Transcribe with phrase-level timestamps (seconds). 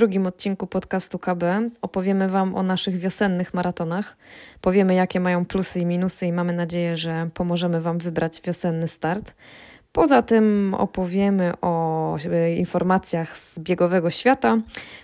[0.00, 1.44] Drugim odcinku podcastu KB
[1.82, 4.16] opowiemy Wam o naszych wiosennych maratonach.
[4.60, 9.34] Powiemy, jakie mają plusy i minusy, i mamy nadzieję, że pomożemy Wam wybrać wiosenny start.
[9.92, 12.16] Poza tym opowiemy o
[12.56, 14.56] informacjach z biegowego świata,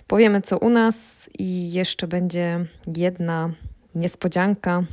[0.07, 3.49] powiemy co u nas i jeszcze będzie jedna
[3.95, 4.83] niespodzianka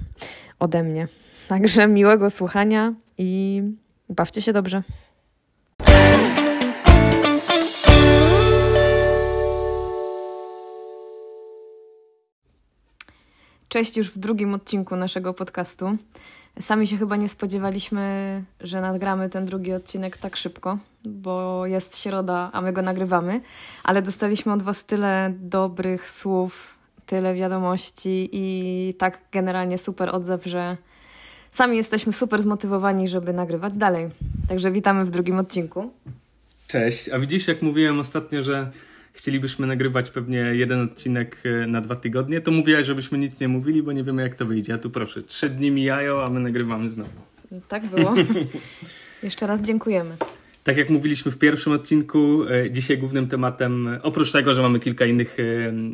[0.59, 1.09] ode mnie.
[1.49, 3.63] Także miłego słuchania i
[4.09, 4.83] bawcie się dobrze.
[13.75, 15.97] Cześć już w drugim odcinku naszego podcastu.
[16.61, 22.51] Sami się chyba nie spodziewaliśmy, że nagramy ten drugi odcinek tak szybko, bo jest środa,
[22.53, 23.41] a my go nagrywamy,
[23.85, 30.77] ale dostaliśmy od Was tyle dobrych słów, tyle wiadomości i tak generalnie super odzew, że
[31.51, 34.11] sami jesteśmy super zmotywowani, żeby nagrywać dalej.
[34.49, 35.93] Także witamy w drugim odcinku.
[36.69, 38.71] Cześć, a widzisz, jak mówiłem ostatnio, że
[39.15, 43.83] chcielibyśmy nagrywać pewnie jeden odcinek e, na dwa tygodnie, to mówiłaś, żebyśmy nic nie mówili,
[43.83, 44.75] bo nie wiemy jak to wyjdzie.
[44.75, 47.11] A tu proszę, trzy dni mijają, a my nagrywamy znowu.
[47.69, 48.15] Tak było.
[49.23, 50.17] Jeszcze raz dziękujemy.
[50.65, 55.07] Tak jak mówiliśmy w pierwszym odcinku, e, dzisiaj głównym tematem, oprócz tego, że mamy kilka
[55.07, 55.37] innych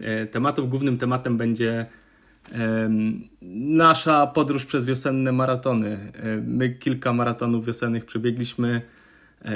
[0.03, 1.87] e, tematów, głównym tematem będzie
[3.53, 6.13] nasza podróż przez wiosenne maratony.
[6.47, 8.83] My kilka maratonów wiosennych przebiegliśmy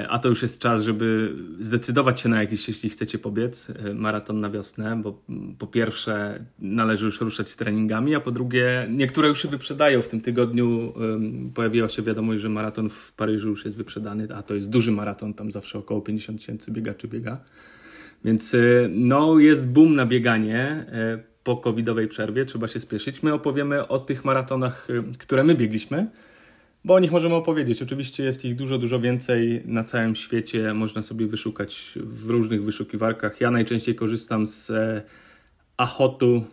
[0.09, 4.41] a to już jest czas, żeby zdecydować się na jakiś, jeśli chcecie pobiec, e, maraton
[4.41, 5.23] na wiosnę, bo
[5.59, 10.03] po pierwsze należy już ruszać z treningami, a po drugie niektóre już się wyprzedają.
[10.03, 10.93] W tym tygodniu
[11.55, 15.35] pojawiła się wiadomość, że maraton w Paryżu już jest wyprzedany, a to jest duży maraton,
[15.35, 17.41] tam zawsze około 50 tysięcy biegaczy biega.
[18.25, 18.59] Więc e,
[18.91, 20.87] no, jest boom na bieganie
[21.45, 23.23] po covidowej przerwie, trzeba się spieszyć.
[23.23, 24.89] My opowiemy o tych maratonach,
[25.19, 26.11] które my biegliśmy,
[26.85, 27.83] bo o nich możemy opowiedzieć.
[27.83, 30.75] Oczywiście jest ich dużo, dużo więcej na całym świecie.
[30.75, 33.41] Można sobie wyszukać w różnych wyszukiwarkach.
[33.41, 35.03] Ja najczęściej korzystam z e,
[35.77, 36.49] ahotu.com.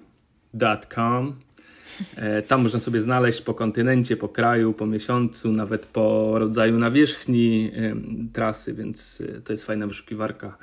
[2.16, 7.72] E, tam można sobie znaleźć po kontynencie, po kraju, po miesiącu, nawet po rodzaju nawierzchni
[7.76, 7.96] e,
[8.34, 10.58] trasy, więc to jest fajna wyszukiwarka.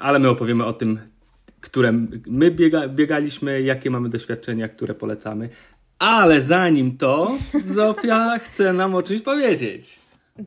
[0.00, 0.98] Ale my opowiemy o tym,
[1.60, 1.92] które
[2.26, 5.48] my biega, biegaliśmy, jakie mamy doświadczenia, które polecamy.
[6.02, 9.98] Ale zanim to, Zofia chce nam o czymś powiedzieć.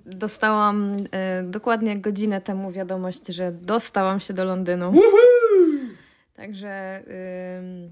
[0.06, 1.06] Dostałam y,
[1.44, 4.94] dokładnie godzinę temu wiadomość, że dostałam się do Londynu.
[6.36, 7.04] Także.
[7.08, 7.90] Y,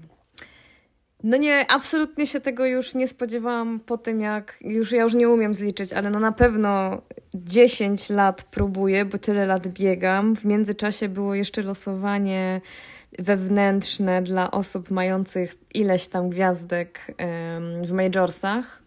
[1.22, 5.28] no nie, absolutnie się tego już nie spodziewałam po tym, jak już ja już nie
[5.28, 7.02] umiem zliczyć, ale no na pewno
[7.34, 10.36] 10 lat próbuję, bo tyle lat biegam.
[10.36, 12.60] W międzyczasie było jeszcze losowanie
[13.18, 17.14] wewnętrzne dla osób mających ileś tam gwiazdek
[17.84, 18.82] w majorsach,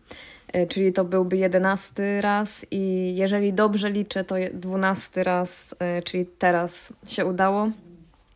[0.54, 6.26] e, czyli to byłby jedenasty raz i jeżeli dobrze liczę, to dwunasty raz, e, czyli
[6.26, 7.70] teraz się udało.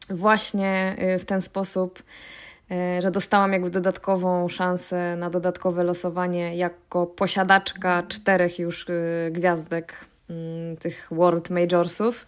[0.10, 2.04] Właśnie e, w ten sposób,
[3.00, 8.86] że dostałam jakby dodatkową szansę na dodatkowe losowanie jako posiadaczka czterech już
[9.32, 12.28] gwiazdek mm, tych World Majorsów.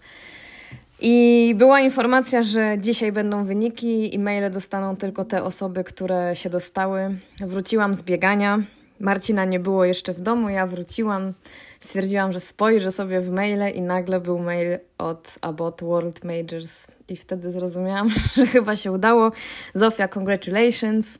[1.06, 6.50] I była informacja, że dzisiaj będą wyniki i maile dostaną tylko te osoby, które się
[6.50, 7.18] dostały.
[7.42, 8.60] Wróciłam z biegania.
[9.00, 11.34] Marcina nie było jeszcze w domu, ja wróciłam.
[11.80, 16.88] Stwierdziłam, że spojrzę sobie w maile i nagle był mail od About World Majors.
[17.10, 19.32] I wtedy zrozumiałam, że chyba się udało.
[19.76, 21.20] Zofia, congratulations.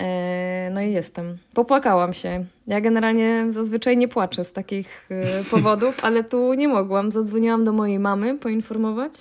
[0.00, 1.38] E, no i jestem.
[1.54, 2.44] Popłakałam się.
[2.66, 7.10] Ja generalnie zazwyczaj nie płaczę z takich e, powodów, ale tu nie mogłam.
[7.10, 9.12] Zadzwoniłam do mojej mamy poinformować.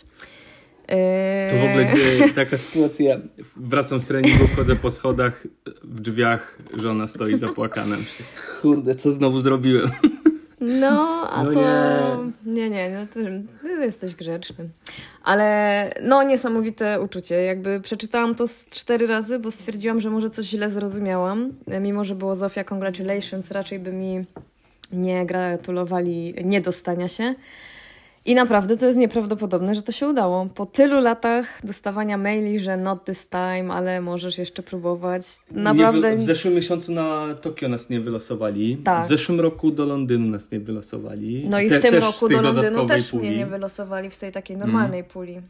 [0.87, 1.93] E, to w ogóle
[2.35, 3.17] taka sytuacja.
[3.55, 5.47] Wracam z treningu, wchodzę po schodach,
[5.83, 7.95] w drzwiach żona stoi zapłakana.
[8.61, 9.87] Kurde, co znowu zrobiłem?
[10.61, 11.61] No, a no to...
[12.45, 13.13] Nie, nie, nie no to
[13.61, 14.69] ty jesteś grzeczny.
[15.23, 17.43] Ale no, niesamowite uczucie.
[17.43, 21.53] Jakby przeczytałam to cztery razy, bo stwierdziłam, że może coś źle zrozumiałam.
[21.81, 24.25] Mimo, że było Zofia Congratulations, raczej by mi
[24.91, 27.35] nie gratulowali niedostania się.
[28.25, 30.45] I naprawdę to jest nieprawdopodobne, że to się udało.
[30.55, 35.21] Po tylu latach dostawania maili, że not this time, ale możesz jeszcze próbować.
[35.51, 36.17] Naprawdę.
[36.17, 38.77] w zeszłym miesiącu na Tokio nas nie wylosowali.
[38.77, 39.05] Tak.
[39.05, 41.45] W zeszłym roku do Londynu nas nie wylosowali.
[41.49, 43.27] No i Te, w tym roku do Londynu też puli.
[43.27, 45.11] mnie nie wylosowali w tej takiej normalnej mm.
[45.11, 45.41] puli.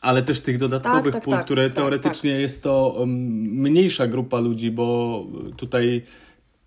[0.00, 2.40] Ale też tych dodatkowych tak, tak, pól, tak, które tak, teoretycznie tak.
[2.40, 5.26] jest to mniejsza grupa ludzi, bo
[5.56, 6.02] tutaj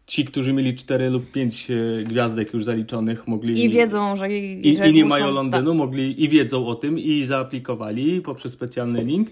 [0.08, 3.66] ci, którzy mieli 4 lub 5 e, gwiazdek już zaliczonych, mogli.
[3.66, 4.34] I wiedzą, że.
[4.34, 5.78] I, że i nie mają Londynu, tak.
[5.78, 9.30] mogli i wiedzą o tym i zaaplikowali poprzez specjalny link.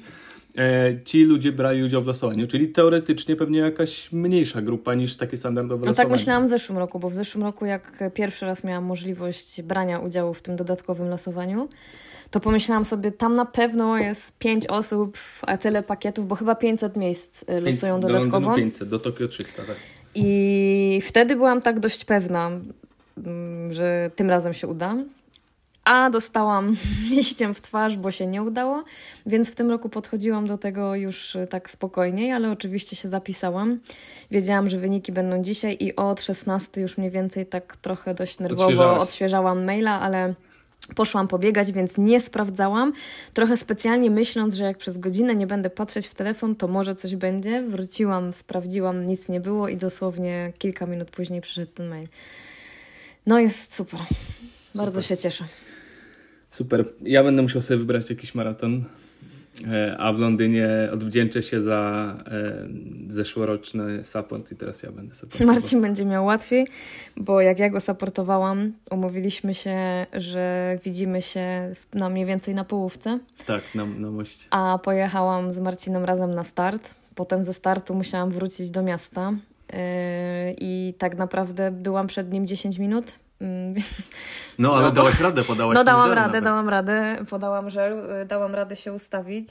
[0.57, 5.38] e, ci ludzie brali udział w losowaniu, czyli teoretycznie pewnie jakaś mniejsza grupa niż takie
[5.38, 6.10] standardowe No losowanie.
[6.10, 10.00] tak myślałam w zeszłym roku, bo w zeszłym roku jak pierwszy raz miałam możliwość brania
[10.00, 11.69] udziału w tym dodatkowym losowaniu,
[12.31, 16.95] to pomyślałam sobie, tam na pewno jest pięć osób, a tyle pakietów, bo chyba 500
[16.98, 18.48] miejsc y, losują do dodatkowo.
[18.48, 19.75] Londynu 500, do Tokio 300, tak.
[20.21, 22.51] I wtedy byłam tak dość pewna,
[23.18, 24.95] mm, że tym razem się uda.
[25.86, 26.75] A dostałam
[27.16, 28.83] liściem w twarz, bo się nie udało,
[29.25, 33.80] więc w tym roku podchodziłam do tego już y, tak spokojniej, ale oczywiście się zapisałam.
[34.31, 39.00] Wiedziałam, że wyniki będą dzisiaj i od 16 już mniej więcej tak trochę dość nerwowo
[39.00, 40.33] odświeżałam maila, ale
[40.95, 42.94] poszłam pobiegać, więc nie sprawdzałam.
[43.33, 47.15] Trochę specjalnie myśląc, że jak przez godzinę nie będę patrzeć w telefon, to może coś
[47.15, 47.62] będzie.
[47.62, 52.07] Wróciłam, sprawdziłam, nic nie było i dosłownie kilka minut później przyszedł ten mail.
[53.25, 54.00] No jest super.
[54.75, 55.45] Bardzo się cieszę.
[56.51, 56.86] Super.
[57.01, 58.83] Ja będę musiał sobie wybrać jakiś maraton,
[59.98, 62.68] a w Londynie odwdzięczę się za e,
[63.07, 65.54] zeszłoroczny support i teraz ja będę supportował.
[65.54, 66.68] Marcin będzie miał łatwiej,
[67.18, 73.19] bo jak ja go supportowałam, umówiliśmy się, że widzimy się na mniej więcej na połówce,
[73.46, 74.46] Tak, na, na moście.
[74.51, 76.96] a pojechałam z Marcinem razem na start.
[77.16, 79.78] Potem ze startu musiałam wrócić do miasta yy,
[80.57, 83.19] i tak naprawdę byłam przed nim 10 minut.
[83.41, 83.47] Yy,
[84.59, 86.44] No, ale No bo- dałaś radę, podałaś No dałam radę, nawet.
[86.44, 89.47] dałam radę, podałam żel, y, dałam radę się ustawić.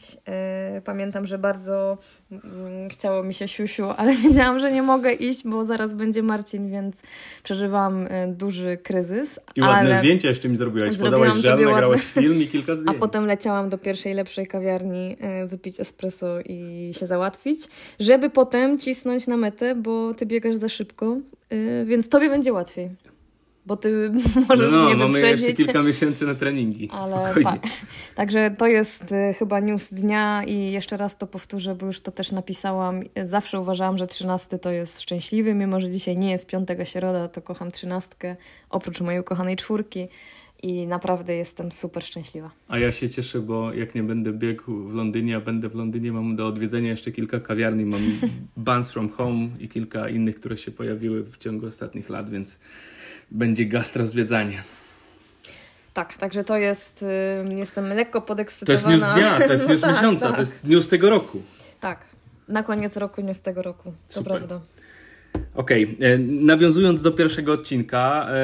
[0.76, 1.98] Y, Pamiętam, że bardzo
[2.32, 6.70] mm, chciało mi się siusiu, ale wiedziałam, że nie mogę iść, bo zaraz będzie Marcin,
[6.70, 7.02] więc
[7.42, 9.40] przeżywam y, duży kryzys.
[9.56, 9.98] I ładne ale...
[9.98, 10.96] zdjęcia jeszcze mi zrobiłaś.
[10.96, 12.98] Podałaś żel, nagrałaś ładne- film i kilka A zdjęć.
[12.98, 17.60] potem leciałam do pierwszej lepszej kawiarni wypić espresso i się załatwić,
[18.00, 21.16] żeby potem cisnąć na metę, bo ty biegasz za szybko,
[21.84, 22.90] więc tobie będzie łatwiej.
[23.68, 24.10] Bo ty
[24.48, 25.48] możesz no, mnie mamy wyprzedzić.
[25.48, 26.88] jeszcze kilka miesięcy na treningi.
[26.92, 27.62] Ale tak.
[28.14, 32.12] Także to jest y, chyba news dnia i jeszcze raz to powtórzę, bo już to
[32.12, 33.02] też napisałam.
[33.24, 37.42] Zawsze uważałam, że 13 to jest szczęśliwy, mimo że dzisiaj nie jest piątego środa, to
[37.42, 38.36] kocham trzynastkę,
[38.70, 40.08] oprócz mojej ukochanej czwórki
[40.62, 42.50] i naprawdę jestem super szczęśliwa.
[42.68, 46.12] A ja się cieszę, bo jak nie będę biegł w Londynie, a będę w Londynie,
[46.12, 47.84] mam do odwiedzenia jeszcze kilka kawiarni.
[47.84, 48.00] Mam
[48.56, 52.58] Buns from Home i kilka innych, które się pojawiły w ciągu ostatnich lat, więc
[53.30, 54.62] będzie gastro zwiedzanie.
[55.94, 57.04] Tak, także to jest,
[57.56, 58.92] jestem lekko To podekscytowana.
[58.92, 60.34] jest news dnia, to jest news Tak, miesiąca, tak.
[60.34, 61.42] to jest news tego roku.
[61.80, 62.04] Tak,
[62.48, 64.36] na koniec roku, news tego roku, to Super.
[64.36, 64.60] prawda.
[65.54, 68.34] Okej, e, nawiązując do pierwszego odcinka, e,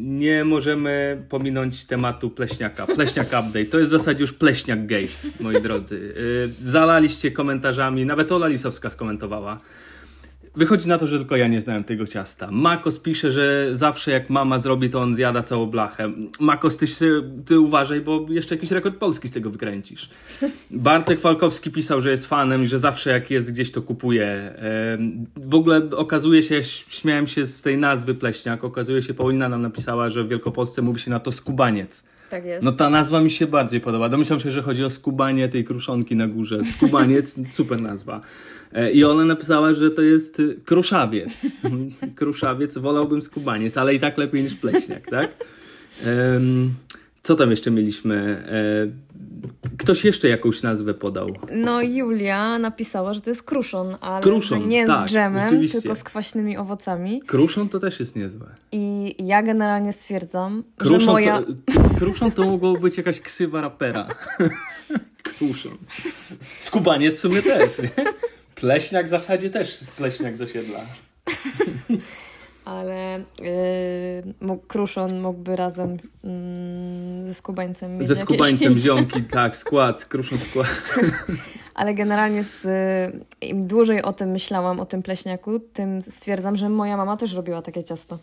[0.00, 2.86] nie możemy pominąć tematu pleśniaka.
[2.86, 3.64] Pleśniak update.
[3.64, 5.06] To jest w zasadzie już pleśniak gay,
[5.40, 6.14] moi drodzy.
[6.16, 9.60] E, Zalaliście komentarzami, nawet Ola Lisowska skomentowała.
[10.56, 12.48] Wychodzi na to, że tylko ja nie znałem tego ciasta.
[12.50, 16.12] Makos pisze, że zawsze jak mama zrobi, to on zjada całą blachę.
[16.40, 16.86] Makos, ty,
[17.46, 20.10] ty uważaj, bo jeszcze jakiś rekord polski z tego wykręcisz.
[20.70, 24.54] Bartek Falkowski pisał, że jest fanem i że zawsze jak jest gdzieś, to kupuje.
[25.36, 30.08] W ogóle okazuje się, śmiałem się z tej nazwy pleśniak, okazuje się, Paulina nam napisała,
[30.08, 32.04] że w Wielkopolsce mówi się na to skubaniec.
[32.30, 32.64] Tak jest.
[32.64, 34.08] No ta nazwa mi się bardziej podoba.
[34.08, 36.64] Domyślam się, że chodzi o skubanie tej kruszonki na górze.
[36.64, 38.20] Skubaniec, super nazwa.
[38.72, 41.46] E, I ona napisała, że to jest kruszawiec.
[42.16, 45.30] Kruszawiec, wolałbym skubaniec, ale i tak lepiej niż pleśniak, tak?
[47.22, 48.44] Co tam jeszcze mieliśmy?
[48.48, 49.06] E,
[49.78, 51.28] Ktoś jeszcze jakąś nazwę podał.
[51.52, 55.94] No Julia napisała, że to jest kruszon, ale Kruszon, że nie tak, z dżemem, tylko
[55.94, 57.22] z kwaśnymi owocami.
[57.26, 58.46] Kruszon to też jest niezłe.
[58.72, 61.42] I ja generalnie stwierdzam, że Kruszon, moja...
[61.42, 61.48] to,
[61.98, 64.08] kruszon to mogło być jakaś ksywa rapera.
[65.22, 65.76] Kruszon.
[66.60, 67.90] Skubaniec w sumie też, nie?
[68.56, 70.80] Pleśniak w zasadzie też pleśniak z osiedla.
[72.64, 80.04] Ale yy, mógł- kruszon mógłby razem mm, ze skubańcem mieć Ze skubańcem ziomki, tak, skład,
[80.04, 80.82] kruszon skład.
[81.74, 86.68] Ale generalnie z, y, im dłużej o tym myślałam, o tym pleśniaku, tym stwierdzam, że
[86.68, 88.18] moja mama też robiła takie ciasto.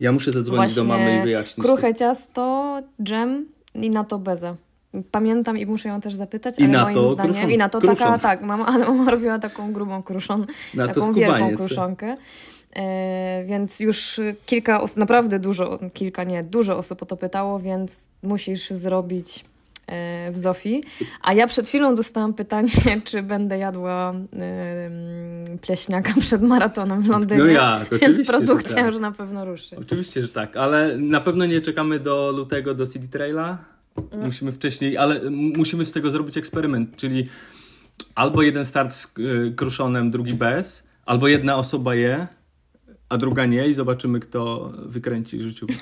[0.00, 1.66] Ja muszę zadzwonić do mamy i wyjaśnić.
[1.66, 4.56] kruche ciasto, dżem i na to beza.
[5.10, 7.50] Pamiętam i muszę ją też zapytać, I ale moim zdaniem kruszon.
[7.50, 7.96] i na to Kruszon.
[7.96, 12.16] taka, tak, mama, ale mama robiła taką grubą kruszon, Na taką wielką kruszonkę.
[12.76, 18.08] E, więc już kilka osób, naprawdę dużo, kilka nie, dużo osób o to pytało, więc
[18.22, 19.44] musisz zrobić
[19.86, 20.82] e, w Zofii.
[21.22, 22.70] A ja przed chwilą dostałam pytanie,
[23.04, 24.90] czy będę jadła e,
[25.60, 27.40] pleśniaka przed maratonem w Londynie.
[27.40, 28.86] No jak, Więc produkcja tak.
[28.86, 29.76] już na pewno ruszy.
[29.76, 33.58] Oczywiście, że tak, ale na pewno nie czekamy do lutego do City Traila.
[34.24, 37.28] Musimy wcześniej, ale musimy z tego zrobić eksperyment, czyli
[38.14, 42.26] albo jeden start z y, kruszonem, drugi bez, albo jedna osoba je,
[43.08, 45.66] a druga nie i zobaczymy, kto wykręci życiu.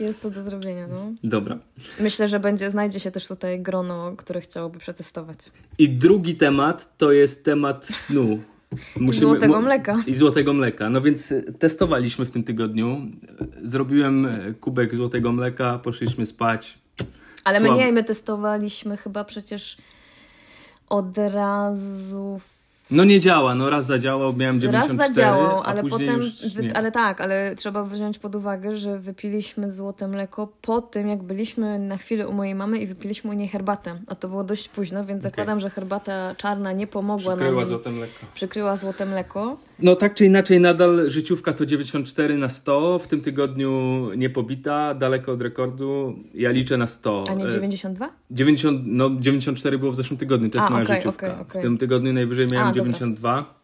[0.00, 1.12] Jest to do zrobienia, no.
[1.24, 1.58] Dobra.
[2.00, 5.38] Myślę, że będzie, znajdzie się też tutaj grono, które chciałoby przetestować.
[5.78, 8.38] I drugi temat to jest temat snu.
[8.96, 10.02] Musimy, złotego mleka.
[10.06, 10.90] I złotego mleka.
[10.90, 12.98] No więc e, testowaliśmy w tym tygodniu.
[13.62, 16.78] Zrobiłem e, kubek złotego mleka, poszliśmy spać.
[17.46, 17.70] Ale Słab...
[17.70, 19.76] my nie, my testowaliśmy chyba przecież
[20.88, 22.40] od razu
[22.90, 26.20] no nie działa, no raz zadziałał, miałem 94, Raz zadziałał, ale potem,
[26.54, 31.22] wy, ale tak, ale trzeba wziąć pod uwagę, że wypiliśmy złote mleko po tym, jak
[31.22, 33.98] byliśmy na chwilę u mojej mamy i wypiliśmy u niej herbatę.
[34.06, 35.30] A to było dość późno, więc okay.
[35.30, 37.68] zakładam, że herbata czarna nie pomogła Przykryła nam.
[37.68, 38.12] Złote mleko.
[38.34, 39.56] Przykryła złote mleko.
[39.78, 42.98] No tak czy inaczej, nadal życiówka to 94 na 100.
[42.98, 43.70] W tym tygodniu
[44.16, 46.18] nie pobita, daleko od rekordu.
[46.34, 47.24] Ja liczę na 100.
[47.30, 48.10] A nie 92?
[48.30, 51.26] 90, no 94 było w zeszłym tygodniu, to jest A, moja okay, życiówka.
[51.26, 51.60] Okay, okay.
[51.60, 53.36] W tym tygodniu najwyżej miałem A, 92.
[53.36, 53.54] Dobra.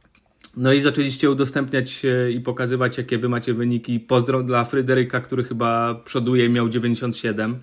[0.57, 2.03] No i zaczęliście udostępniać
[2.35, 4.01] i pokazywać, jakie wy macie wyniki.
[4.01, 7.59] Pozdro dla Fryderyka, który chyba przoduje, miał 97.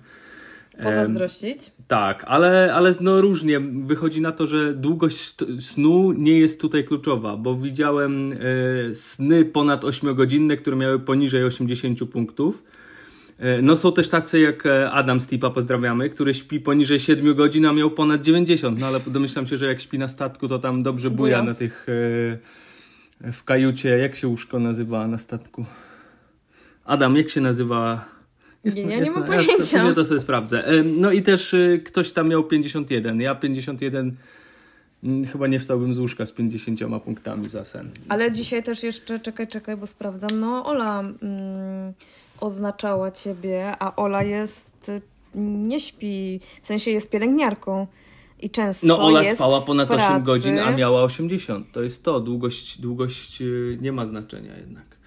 [0.82, 1.70] Pozazdrościć?
[1.88, 3.60] tak, ale, ale no różnie.
[3.60, 8.36] Wychodzi na to, że długość snu nie jest tutaj kluczowa, bo widziałem e,
[8.94, 12.64] sny ponad 8-godzinne, które miały poniżej 80 punktów.
[13.38, 17.66] E, no są też tacy jak e, Adam Stipa, pozdrawiamy, który śpi poniżej 7 godzin,
[17.66, 18.78] a miał ponad 90.
[18.80, 21.50] No ale domyślam się, że jak śpi na statku, to tam dobrze buja, buja.
[21.50, 21.86] na tych...
[23.32, 23.88] W kajucie.
[23.88, 25.64] Jak się łóżko nazywa na statku?
[26.84, 28.04] Adam, jak się nazywa
[28.64, 29.54] jest, nie, ja nie mam pojęcia.
[29.56, 30.64] Później to sobie sprawdzę.
[30.84, 33.20] No i też ktoś tam miał 51.
[33.20, 34.16] Ja 51
[35.04, 37.90] mm, chyba nie wstałbym z łóżka z 50 punktami za sen.
[38.08, 40.40] Ale dzisiaj też jeszcze, czekaj, czekaj, bo sprawdzam.
[40.40, 41.92] No Ola mm,
[42.40, 44.90] oznaczała ciebie, a Ola jest,
[45.34, 47.86] nie śpi, w sensie jest pielęgniarką.
[48.42, 50.04] I często no Ola jest spała ponad pracy...
[50.04, 51.72] 8 godzin, a miała 80.
[51.72, 52.20] To jest to.
[52.20, 54.99] Długość, długość y, nie ma znaczenia jednak.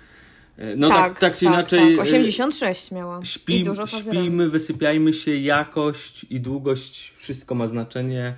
[0.57, 1.95] E, no tak, tak, tak czy tak, inaczej.
[1.95, 2.05] Tak.
[2.05, 3.23] 86 y, miała.
[3.23, 8.33] Śpi, I dużo śpimy, wysypiajmy się, jakość i długość, wszystko ma znaczenie.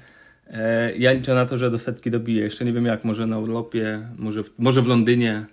[0.47, 2.43] E, ja liczę na to, że do setki dobiję.
[2.43, 5.45] Jeszcze nie wiem jak, może na urlopie, może w, może w Londynie.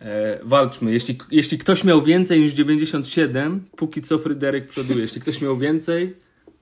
[0.00, 0.92] E, walczmy.
[0.92, 5.00] Jeśli, jeśli ktoś miał więcej niż 97, póki co Fryderyk przoduje.
[5.00, 6.16] Jeśli ktoś miał więcej,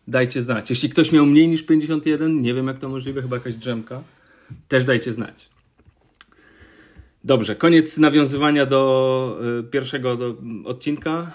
[0.08, 0.70] dajcie znać.
[0.70, 4.02] Jeśli ktoś miał mniej niż 51, nie wiem jak to możliwe, chyba jakaś drzemka,
[4.68, 5.53] też dajcie znać.
[7.25, 11.33] Dobrze, koniec nawiązywania do y, pierwszego do, odcinka.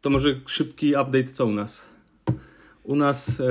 [0.00, 1.86] To może szybki update, co u nas.
[2.82, 3.44] U nas y,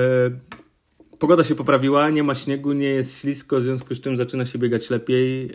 [1.20, 4.60] pogoda się poprawiła, nie ma śniegu, nie jest ślisko, w związku z czym zaczyna się
[4.60, 5.46] biegać lepiej.
[5.46, 5.52] Y,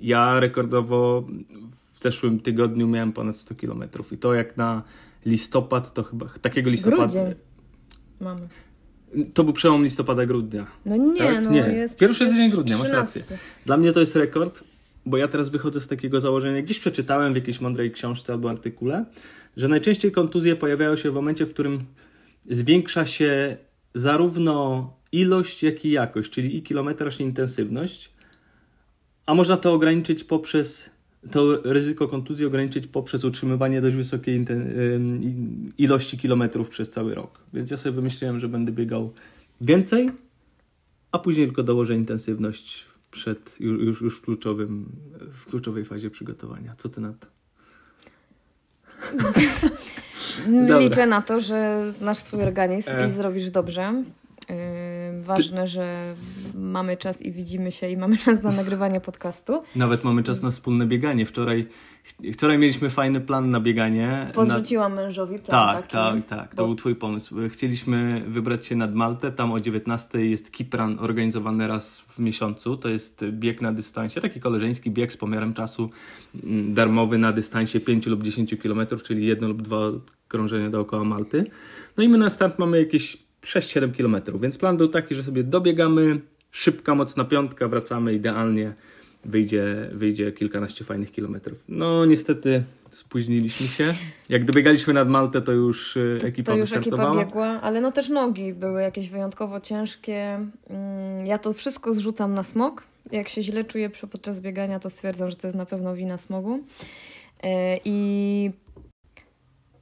[0.00, 1.24] ja rekordowo
[1.92, 4.82] w zeszłym tygodniu miałem ponad 100 km i to jak na
[5.26, 7.02] listopad, to chyba takiego listopada.
[7.02, 7.34] Grudzień
[8.20, 8.48] mamy.
[9.34, 10.66] To był przełom listopada-grudnia.
[10.86, 11.44] No nie, tak?
[11.44, 11.60] no nie.
[11.60, 12.96] jest Pierwszy tydzień grudnia, 13.
[12.96, 13.38] masz rację.
[13.66, 14.64] Dla mnie to jest rekord,
[15.06, 19.04] bo ja teraz wychodzę z takiego założenia, gdzieś przeczytałem w jakiejś mądrej książce albo artykule,
[19.56, 21.84] że najczęściej kontuzje pojawiają się w momencie, w którym
[22.50, 23.56] zwiększa się
[23.94, 28.10] zarówno ilość, jak i jakość, czyli i kilometraż, i intensywność,
[29.26, 30.90] a można to ograniczyć poprzez
[31.30, 34.44] to ryzyko kontuzji ograniczyć poprzez utrzymywanie dość wysokiej
[35.78, 37.40] ilości kilometrów przez cały rok.
[37.54, 39.12] Więc ja sobie wymyśliłem, że będę biegał
[39.60, 40.10] więcej,
[41.12, 44.86] a później tylko dołożę intensywność przed, już, już w, kluczowym,
[45.32, 46.74] w kluczowej fazie przygotowania.
[46.78, 47.26] Co ty na to?
[50.80, 53.06] Liczę na to, że znasz swój organizm e...
[53.06, 54.04] i zrobisz dobrze.
[55.20, 56.14] Ważne, że
[56.54, 59.62] mamy czas i widzimy się i mamy czas na nagrywanie podcastu.
[59.76, 61.26] Nawet mamy czas na wspólne bieganie.
[61.26, 61.66] Wczoraj,
[62.32, 64.30] wczoraj mieliśmy fajny plan na bieganie.
[64.34, 65.02] Podrzuciłam na...
[65.02, 66.54] mężowi plan Tak, taki, tak, tak.
[66.54, 66.66] To bo...
[66.66, 67.36] był twój pomysł.
[67.48, 69.32] Chcieliśmy wybrać się nad Maltę.
[69.32, 72.76] Tam o 19 jest Kipran organizowany raz w miesiącu.
[72.76, 75.90] To jest bieg na dystansie, taki koleżeński bieg z pomiarem czasu
[76.44, 79.78] mm, darmowy na dystansie 5 lub 10 km, czyli jedno lub dwa
[80.28, 81.46] krążenia dookoła Malty.
[81.96, 84.40] No i my na start mamy jakieś 6-7 km.
[84.40, 86.20] Więc plan był taki, że sobie dobiegamy,
[86.50, 88.74] szybka, mocna piątka, wracamy idealnie.
[89.24, 91.64] Wyjdzie, wyjdzie kilkanaście fajnych kilometrów.
[91.68, 93.94] No niestety spóźniliśmy się.
[94.28, 98.08] Jak dobiegaliśmy nad Maltę, to już e, ekipa To już ekipa biegła, ale no też
[98.08, 100.38] nogi były jakieś wyjątkowo ciężkie.
[100.68, 102.82] Mm, ja to wszystko zrzucam na smog.
[103.12, 106.60] Jak się źle czuję podczas biegania, to stwierdzam, że to jest na pewno wina smogu.
[107.42, 108.50] E, I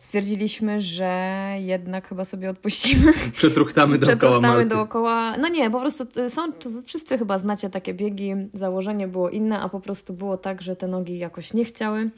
[0.02, 3.12] stwierdziliśmy, że jednak chyba sobie odpuścimy.
[3.37, 5.37] Przetruchtamy dookoła Przetruchtamy dookoła.
[5.37, 6.42] No nie, po prostu są,
[6.85, 8.35] wszyscy chyba znacie takie biegi.
[8.52, 12.11] Założenie było inne, a po prostu było tak, że te nogi jakoś nie chciały.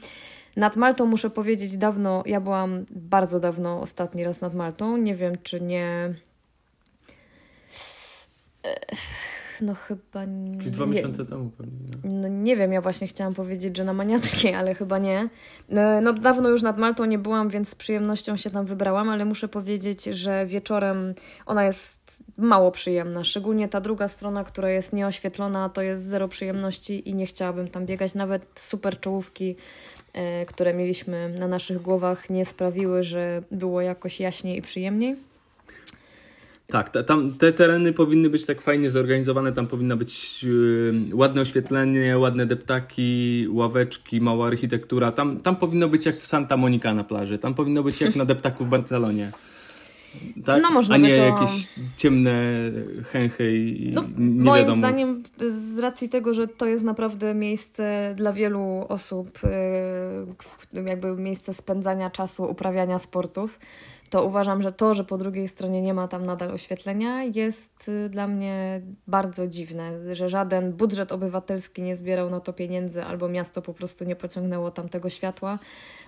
[0.55, 4.97] Nad Maltą muszę powiedzieć dawno, ja byłam bardzo dawno ostatni raz nad Maltą.
[4.97, 6.13] Nie wiem, czy nie
[9.61, 10.57] no chyba nie.
[10.57, 11.79] Dwa miesiące temu pewnie.
[11.79, 12.15] nie?
[12.15, 15.29] No nie wiem, ja właśnie chciałam powiedzieć, że na maniackiej, ale chyba nie.
[15.69, 19.25] No, no dawno już nad Maltą nie byłam, więc z przyjemnością się tam wybrałam, ale
[19.25, 21.13] muszę powiedzieć, że wieczorem
[21.45, 23.23] ona jest mało przyjemna.
[23.23, 27.85] Szczególnie ta druga strona, która jest nieoświetlona, to jest zero przyjemności i nie chciałabym tam
[27.85, 28.15] biegać.
[28.15, 29.55] Nawet super czołówki,
[30.13, 35.34] e, które mieliśmy na naszych głowach, nie sprawiły, że było jakoś jaśniej i przyjemniej.
[36.67, 41.41] Tak, ta, tam te tereny powinny być tak fajnie zorganizowane, tam powinno być yy, ładne
[41.41, 45.11] oświetlenie, ładne deptaki, ławeczki, mała architektura.
[45.11, 48.25] Tam, tam powinno być jak w Santa Monica na plaży, tam powinno być jak na
[48.35, 49.31] deptaku w Barcelonie.
[50.45, 50.61] Tak?
[50.63, 52.33] No, można A nie to- jakieś ciemne
[53.11, 54.77] chęchy i No, nie moim wiadomo.
[54.81, 59.39] zdaniem, z racji tego, że to jest naprawdę miejsce dla wielu osób,
[60.73, 63.59] yy, jakby miejsce spędzania czasu, uprawiania sportów,
[64.09, 68.09] to uważam, że to, że po drugiej stronie nie ma tam nadal oświetlenia, jest y,
[68.09, 73.61] dla mnie bardzo dziwne, że żaden budżet obywatelski nie zbierał na to pieniędzy, albo miasto
[73.61, 75.59] po prostu nie pociągnęło tam tego światła,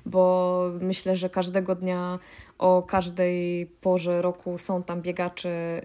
[0.06, 2.20] bo myślę, że każdego dnia
[2.58, 5.82] o każdej porze roku są tam biegacze,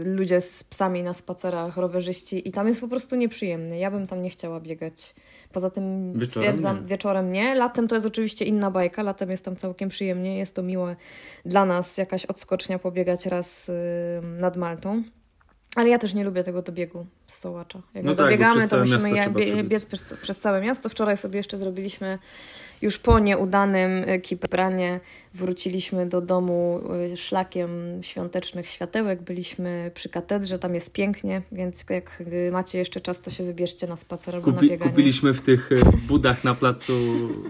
[0.00, 3.78] y, ludzie z psami na spacerach, rowerzyści i tam jest po prostu nieprzyjemny.
[3.78, 5.14] Ja bym tam nie chciała biegać.
[5.52, 6.86] Poza tym Wieczorem stwierdzam, nie.
[6.86, 7.54] wieczorem nie.
[7.54, 10.96] Latem to jest oczywiście inna bajka, latem jest tam całkiem przyjemnie, jest to miłe
[11.44, 13.72] dla nas jakaś odskocznia pobiegać raz y,
[14.22, 15.02] nad Maltą.
[15.76, 17.82] Ale ja też nie lubię tego dobiegu z Sołacza.
[17.94, 20.88] Jak No tak, dobiegamy, to musimy je- biec przez, przez całe miasto.
[20.88, 22.18] Wczoraj sobie jeszcze zrobiliśmy
[22.82, 25.00] już po nieudanym y, kipranie
[25.34, 26.80] wróciliśmy do domu
[27.12, 27.70] y, szlakiem
[28.02, 29.22] świątecznych światełek.
[29.22, 33.86] Byliśmy przy katedrze, tam jest pięknie, więc jak y, macie jeszcze czas, to się wybierzcie
[33.86, 34.90] na spacer albo na Kupi, bieganie.
[34.90, 35.70] kupiliśmy w tych
[36.08, 36.92] budach na placu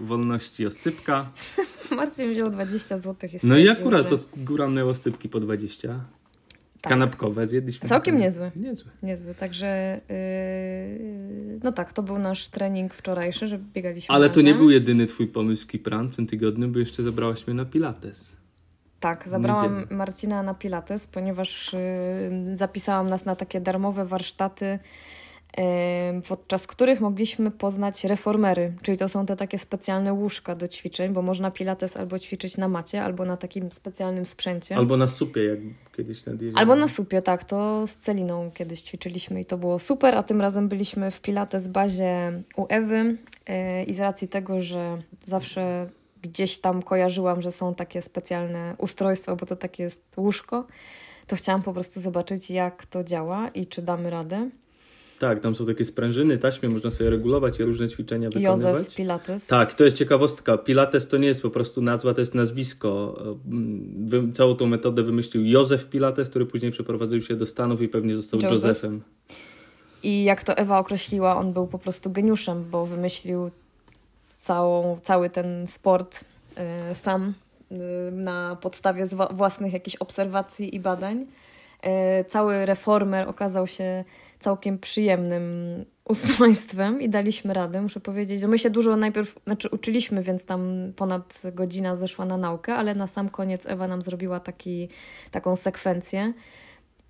[0.01, 1.29] Wolności oscypka.
[1.95, 4.09] Marcin wziął 20 zł i No i akurat że...
[4.09, 5.99] to z- góra miała oscypki po 20.
[6.81, 6.89] Tak.
[6.89, 7.89] Kanapkowe zjedliśmy.
[7.89, 8.51] Całkiem Kanap- niezłe.
[8.55, 8.91] Niezłe.
[9.03, 14.45] Niezły, także yy, no tak, to był nasz trening wczorajszy, że biegaliśmy Ale to nie
[14.51, 14.57] razem.
[14.59, 18.31] był jedyny twój pomysł Kipran w tym tygodniu, bo jeszcze zabrałaś mnie na Pilates.
[18.99, 19.97] Tak, zabrałam Niedzielę.
[19.97, 21.73] Marcina na Pilates, ponieważ
[22.47, 24.79] yy, zapisałam nas na takie darmowe warsztaty,
[26.27, 31.21] podczas których mogliśmy poznać reformery, czyli to są te takie specjalne łóżka do ćwiczeń, bo
[31.21, 34.75] można Pilates albo ćwiczyć na macie, albo na takim specjalnym sprzęcie.
[34.75, 35.59] Albo na supie, jak
[35.97, 36.57] kiedyś nad jeziorem.
[36.57, 37.43] Albo na supie, tak.
[37.43, 41.67] To z Celiną kiedyś ćwiczyliśmy i to było super, a tym razem byliśmy w Pilates
[41.67, 45.89] bazie u Ewy yy, i z racji tego, że zawsze
[46.21, 50.67] gdzieś tam kojarzyłam, że są takie specjalne ustrojstwa, bo to takie jest łóżko,
[51.27, 54.49] to chciałam po prostu zobaczyć, jak to działa i czy damy radę.
[55.19, 58.77] Tak, tam są takie sprężyny, taśmy, można sobie regulować i różne ćwiczenia wykonywać.
[58.77, 59.47] Józef Pilates.
[59.47, 60.57] Tak, to jest ciekawostka.
[60.57, 63.23] Pilates to nie jest po prostu nazwa, to jest nazwisko.
[64.33, 68.39] Całą tą metodę wymyślił Józef Pilates, który później przeprowadził się do Stanów i pewnie został
[68.39, 68.51] Józef.
[68.51, 69.01] Józefem.
[70.03, 73.51] I jak to Ewa określiła, on był po prostu geniuszem, bo wymyślił
[74.41, 76.23] całą, cały ten sport
[76.91, 77.33] y, sam
[77.71, 77.75] y,
[78.11, 81.25] na podstawie zwa- własnych jakichś obserwacji i badań.
[81.85, 84.03] Y, cały reformer okazał się
[84.39, 85.43] całkiem przyjemnym
[86.05, 88.41] ustrojstwem i daliśmy radę, muszę powiedzieć.
[88.41, 92.95] że My się dużo najpierw, znaczy uczyliśmy, więc tam ponad godzina zeszła na naukę, ale
[92.95, 94.89] na sam koniec Ewa nam zrobiła taki,
[95.31, 96.33] taką sekwencję.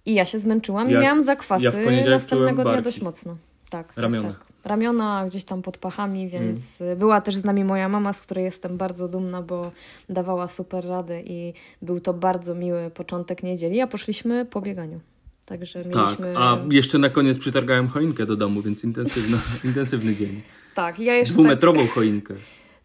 [0.06, 3.38] I ja się zmęczyłam Ja- i miałam zakwasy ja następnego dnia dość mocno.
[3.70, 4.30] Tak, Ramiona.
[4.30, 4.49] Tak, tak.
[4.64, 8.44] Ramiona gdzieś tam pod pachami, więc y, była też z nami moja mama, z której
[8.44, 9.72] jestem bardzo dumna, bo
[10.10, 15.00] dawała super radę i był to bardzo miły początek niedzieli, a poszliśmy po bieganiu.
[15.46, 16.38] Także Tak, mieliśmy...
[16.38, 19.38] a jeszcze na koniec przytargałem choinkę do domu, więc intensywno,
[19.70, 20.42] intensywny dzień.
[20.76, 22.34] Tak, ja jeszcze tak, Dwumetrową choinkę.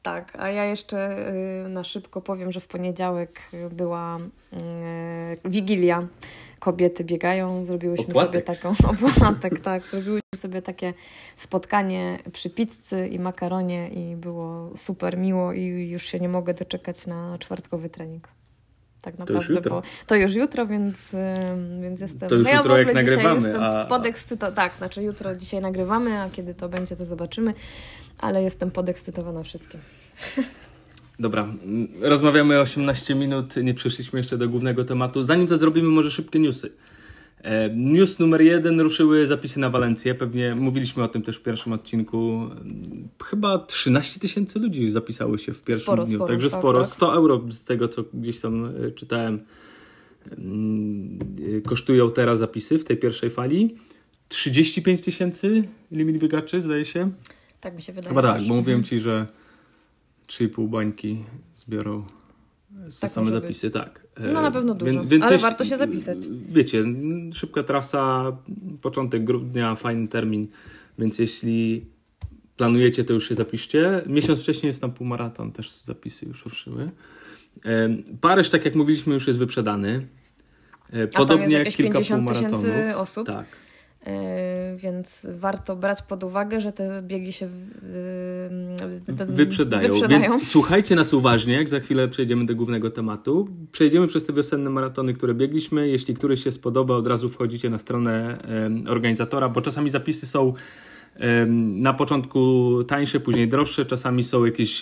[0.03, 1.29] tak, a ja jeszcze
[1.67, 3.41] y, na szybko powiem, że w poniedziałek
[3.73, 6.07] była y, Wigilia.
[6.65, 8.33] Kobiety biegają, zrobiłyśmy Opłatek.
[8.33, 10.95] sobie taką opłatek, tak, zrobiłyśmy sobie takie
[11.37, 17.07] spotkanie przy pizzy i makaronie i było super miło i już się nie mogę doczekać
[17.07, 18.29] na czwartkowy trening.
[19.01, 19.71] Tak naprawdę, jutro.
[19.77, 21.17] bo to już jutro, więc,
[21.83, 22.29] więc jestem.
[22.29, 24.57] To już no ja jutro, w ogóle dzisiaj jestem a- podekscytowana.
[24.57, 27.55] Tak, znaczy jutro dzisiaj nagrywamy, a kiedy to będzie, to zobaczymy,
[28.19, 29.81] ale jestem podekscytowana wszystkim.
[31.19, 35.23] Dobra, mm, rozmawiamy 18 minut, nie przeszliśmy jeszcze do głównego tematu.
[35.23, 36.73] Zanim to zrobimy, może szybkie newsy.
[37.43, 40.15] E, News numer jeden ruszyły zapisy na Walencję.
[40.15, 42.41] Pewnie mówiliśmy o tym też w pierwszym odcinku.
[42.43, 46.17] Mm, Chyba 13 tysięcy ludzi zapisało się w pierwszym Sporo, dniu.
[46.19, 46.81] sporo, Także tak, sporo.
[46.81, 46.89] tak.
[46.91, 49.41] 100 euro z tego, co gdzieś tam e, czytałem,
[50.39, 51.19] mm,
[51.59, 53.75] e, kosztują teraz zapisy w tej pierwszej fali.
[54.29, 57.11] 35 tysięcy limit biegaczy, zdaje się.
[57.61, 58.09] Tak mi się wydaje.
[58.09, 59.27] Chyba tak, bo mówiłem ci, że
[60.27, 62.05] 3,5 bańki zbiorą
[62.85, 64.07] Te Tak same zapisy, tak.
[64.17, 66.19] E, No, na pewno dużo, więc ale jeśli- warto się zapisać.
[66.49, 66.85] Wiecie,
[67.33, 68.33] szybka trasa,
[68.83, 70.49] początek grudnia, fajny termin,
[70.99, 71.87] więc jeśli
[72.57, 74.03] planujecie, to już się zapiszcie.
[74.07, 76.91] Miesiąc wcześniej jest tam półmaraton, też zapisy już ruszyły.
[77.65, 77.89] E,
[78.21, 80.07] Paryż, tak jak mówiliśmy, już jest wyprzedany.
[80.91, 82.97] E, Podobnie jest jak kilka 50 tysięcy półmaratonów.
[82.97, 83.27] osób.
[83.27, 83.47] Tak.
[84.07, 89.93] Yy, więc warto brać pod uwagę, że te biegi się yy, ten- Wyprzedają.
[89.93, 90.23] wyprzedają.
[90.23, 93.49] Więc słuchajcie nas uważnie, jak za chwilę przejdziemy do głównego tematu.
[93.73, 95.89] Przejdziemy przez te wiosenne maratony, które biegliśmy.
[95.89, 98.39] Jeśli któryś się spodoba, od razu wchodzicie na stronę
[98.89, 100.55] organizatora, bo czasami zapisy są
[101.57, 104.81] na początku tańsze, później droższe, czasami są jakieś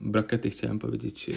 [0.00, 1.30] brakety, chciałem powiedzieć.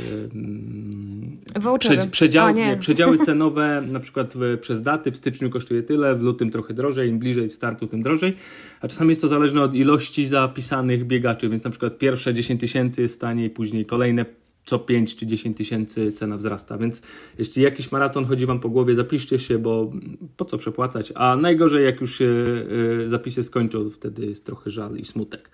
[1.80, 2.68] Prze- przedziały, A, nie.
[2.68, 7.10] nie, przedziały cenowe, na przykład przez daty, w styczniu kosztuje tyle, w lutym trochę drożej,
[7.10, 8.36] im bliżej startu, tym drożej.
[8.82, 13.02] A czasami jest to zależne od ilości zapisanych biegaczy, więc na przykład pierwsze 10 tysięcy
[13.02, 14.26] jest taniej, później kolejne
[14.70, 16.78] co 5 czy 10 tysięcy cena wzrasta.
[16.78, 17.02] Więc
[17.38, 19.92] jeśli jakiś maraton chodzi Wam po głowie, zapiszcie się, bo
[20.38, 21.14] po co przepłacać?
[21.16, 25.50] A najgorzej, jak już się y, zapisy skończą, wtedy jest trochę żal i smutek.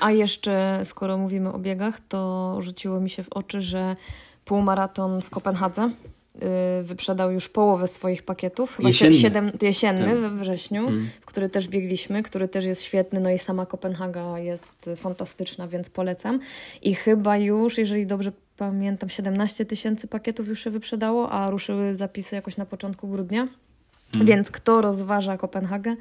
[0.00, 3.96] A jeszcze, skoro mówimy o biegach, to rzuciło mi się w oczy, że
[4.44, 5.90] półmaraton w Kopenhadze
[6.82, 8.76] wyprzedał już połowę swoich pakietów.
[8.76, 9.14] Chyba Jesienny.
[9.16, 10.20] sie- siedem, jesienny Ten.
[10.20, 11.08] we wrześniu, Mm.
[11.20, 13.20] w który też biegliśmy, który też jest świetny.
[13.20, 16.40] No i sama Kopenhaga jest fantastyczna, więc polecam.
[16.82, 22.36] I chyba już, jeżeli dobrze pamiętam, 17 tysięcy pakietów już się wyprzedało, a ruszyły zapisy
[22.36, 23.48] jakoś na początku grudnia.
[24.24, 25.96] Więc kto rozważa Kopenhagę,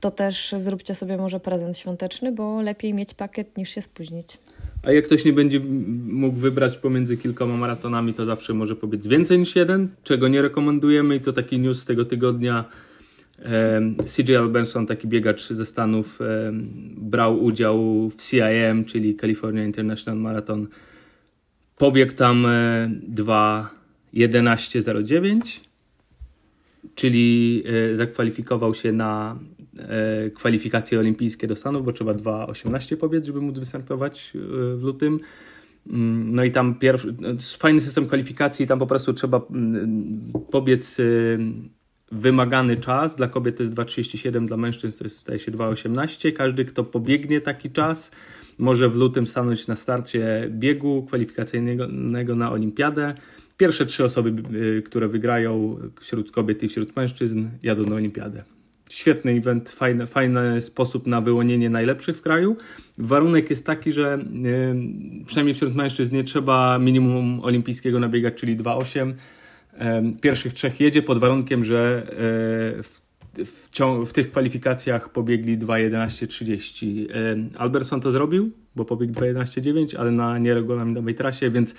[0.00, 4.38] to też zróbcie sobie może prezent świąteczny, bo lepiej mieć pakiet niż się spóźnić.
[4.82, 5.60] A jak ktoś nie będzie
[6.06, 11.16] mógł wybrać pomiędzy kilkoma maratonami, to zawsze może pobiec więcej niż jeden, czego nie rekomendujemy
[11.16, 12.64] i to taki news z tego tygodnia.
[14.06, 16.18] CJ Albenson, taki biegacz ze Stanów,
[16.96, 20.66] brał udział w CIM, czyli California International Marathon.
[21.78, 25.60] Pobiegł tam e, 2.11.09,
[26.94, 29.61] czyli e, zakwalifikował się na e,
[30.34, 34.38] kwalifikacje olimpijskie do Stanów, bo trzeba 2.18 pobiec, żeby móc wystartować e,
[34.76, 35.20] w lutym.
[35.86, 41.00] Mm, No i tam pierwszy, no, fajny system kwalifikacji, tam po prostu trzeba mm, pobiec
[41.00, 41.38] y,
[42.12, 43.16] wymagany czas.
[43.16, 46.32] Dla kobiet to jest 2,37, dla mężczyzn to jest, staje się 2,18.
[46.32, 48.12] Każdy, kto pobiegnie taki czas,
[48.58, 53.14] może w lutym stanąć na starcie biegu kwalifikacyjnego na olimpiadę.
[53.56, 58.44] Pierwsze trzy osoby, y, które wygrają wśród kobiet i wśród mężczyzn, jadą na olimpiadę.
[58.92, 62.56] Świetny event, fajny, fajny sposób na wyłonienie najlepszych w kraju.
[62.98, 64.18] Warunek jest taki, że
[65.22, 69.14] y, przynajmniej wśród mężczyzn nie trzeba minimum olimpijskiego nabiegać, czyli 2,8.
[69.72, 73.00] Em, Pierwszych trzech jedzie pod warunkiem, że e, w,
[73.44, 77.06] w, cią- w tych kwalifikacjach pobiegli 2.11.30.
[77.12, 81.74] Em, Alberson to zrobił, bo pobiegł 2.11.9, ale na nieregulaminowej trasie, więc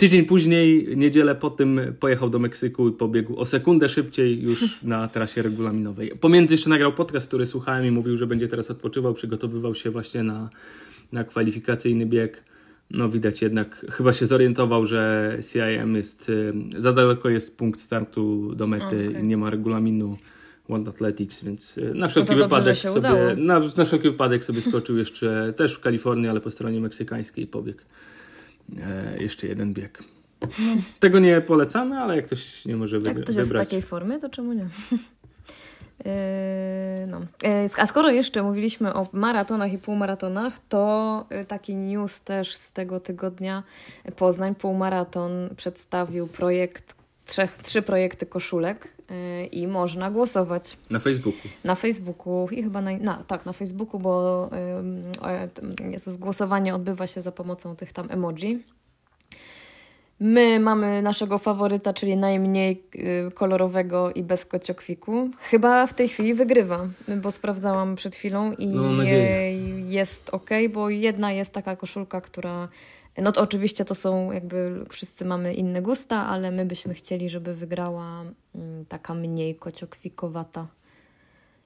[0.00, 5.08] tydzień później, niedzielę po tym pojechał do Meksyku i pobiegł o sekundę szybciej już na
[5.08, 6.12] trasie regulaminowej.
[6.20, 10.22] Pomiędzy jeszcze nagrał podcast, który słuchałem i mówił, że będzie teraz odpoczywał, przygotowywał się właśnie
[10.22, 10.50] na,
[11.12, 12.44] na kwalifikacyjny bieg.
[12.90, 18.54] No widać jednak, chyba się zorientował, że CIM jest, y, za daleko jest punkt startu
[18.54, 20.16] do mety i nie ma regulaminu
[20.68, 24.10] World Athletics, więc y, na wszelki No to dobrze, wypadek się sobie, na, na wszelki
[24.10, 27.84] wypadek sobie skoczył jeszcze też w Kalifornii, ale po stronie meksykańskiej pobieg.
[28.82, 30.02] E, jeszcze jeden bieg.
[31.00, 33.68] Tego nie polecamy, ale jak ktoś nie może Jak wybra- ktoś jest w wybrać.
[33.68, 34.62] takiej formie, to czemu nie?
[36.04, 37.20] Yy, no.
[37.20, 43.00] Yy, A skoro jeszcze mówiliśmy o maratonach i półmaratonach, to taki news też z tego
[43.00, 43.62] tygodnia.
[44.16, 46.94] Poznań Półmaraton przedstawił projekt,
[47.26, 48.88] trzech, trzy projekty koszulek
[49.52, 51.40] i można głosować Na Facebooku.
[51.64, 54.50] na Facebooku i chyba na, na tak, na Facebooku, bo
[55.54, 58.62] t- Jezus, głosowanie odbywa się za pomocą tych tam emoji.
[60.22, 62.82] My mamy naszego faworyta, czyli najmniej
[63.28, 65.30] y, kolorowego i bez kociokwiku.
[65.38, 66.86] Chyba w tej chwili wygrywa,
[67.22, 69.02] bo sprawdzałam przed chwilą i No,
[69.88, 72.68] jest ok, bo jedna jest taka koszulka, która.
[73.18, 77.54] No to oczywiście to są jakby wszyscy mamy inne gusta, ale my byśmy chcieli, żeby
[77.54, 78.20] wygrała
[78.54, 80.66] mm, taka mniej kociokwikowata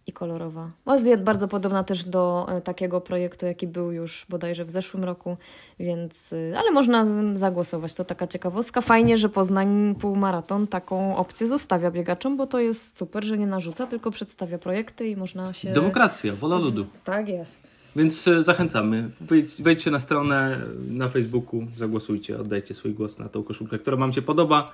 [0.06, 0.70] i kolorowa.
[1.04, 5.36] Jest bardzo podobna też do e, takiego projektu, jaki był już bodajże w zeszłym roku,
[5.80, 8.80] więc, y, ale można zagłosować, to taka ciekawostka.
[8.80, 13.86] Fajnie, że Poznań Półmaraton taką opcję zostawia biegaczom, bo to jest super, że nie narzuca,
[13.86, 15.72] tylko przedstawia projekty i można się...
[15.72, 16.86] Demokracja, wola ludu.
[17.04, 17.74] Tak jest.
[17.96, 19.10] Więc e, zachęcamy.
[19.20, 24.12] Wejdź, wejdźcie na stronę na Facebooku, zagłosujcie, oddajcie swój głos na tą koszulkę, która Wam
[24.12, 24.72] się podoba.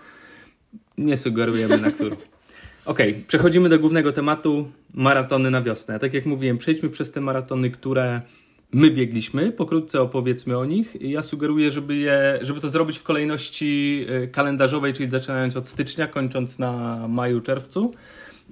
[0.99, 2.17] Nie sugerujemy na którą.
[2.85, 5.99] Okej, przechodzimy do głównego tematu maratony na wiosnę.
[5.99, 8.23] Tak jak mówiłem, przejdźmy przez te maratony, które
[8.73, 10.97] my biegliśmy, pokrótce opowiedzmy o nich.
[11.01, 16.07] Ja sugeruję, żeby, je, żeby to zrobić w kolejności e, kalendarzowej, czyli zaczynając od stycznia,
[16.07, 17.95] kończąc na maju, czerwcu.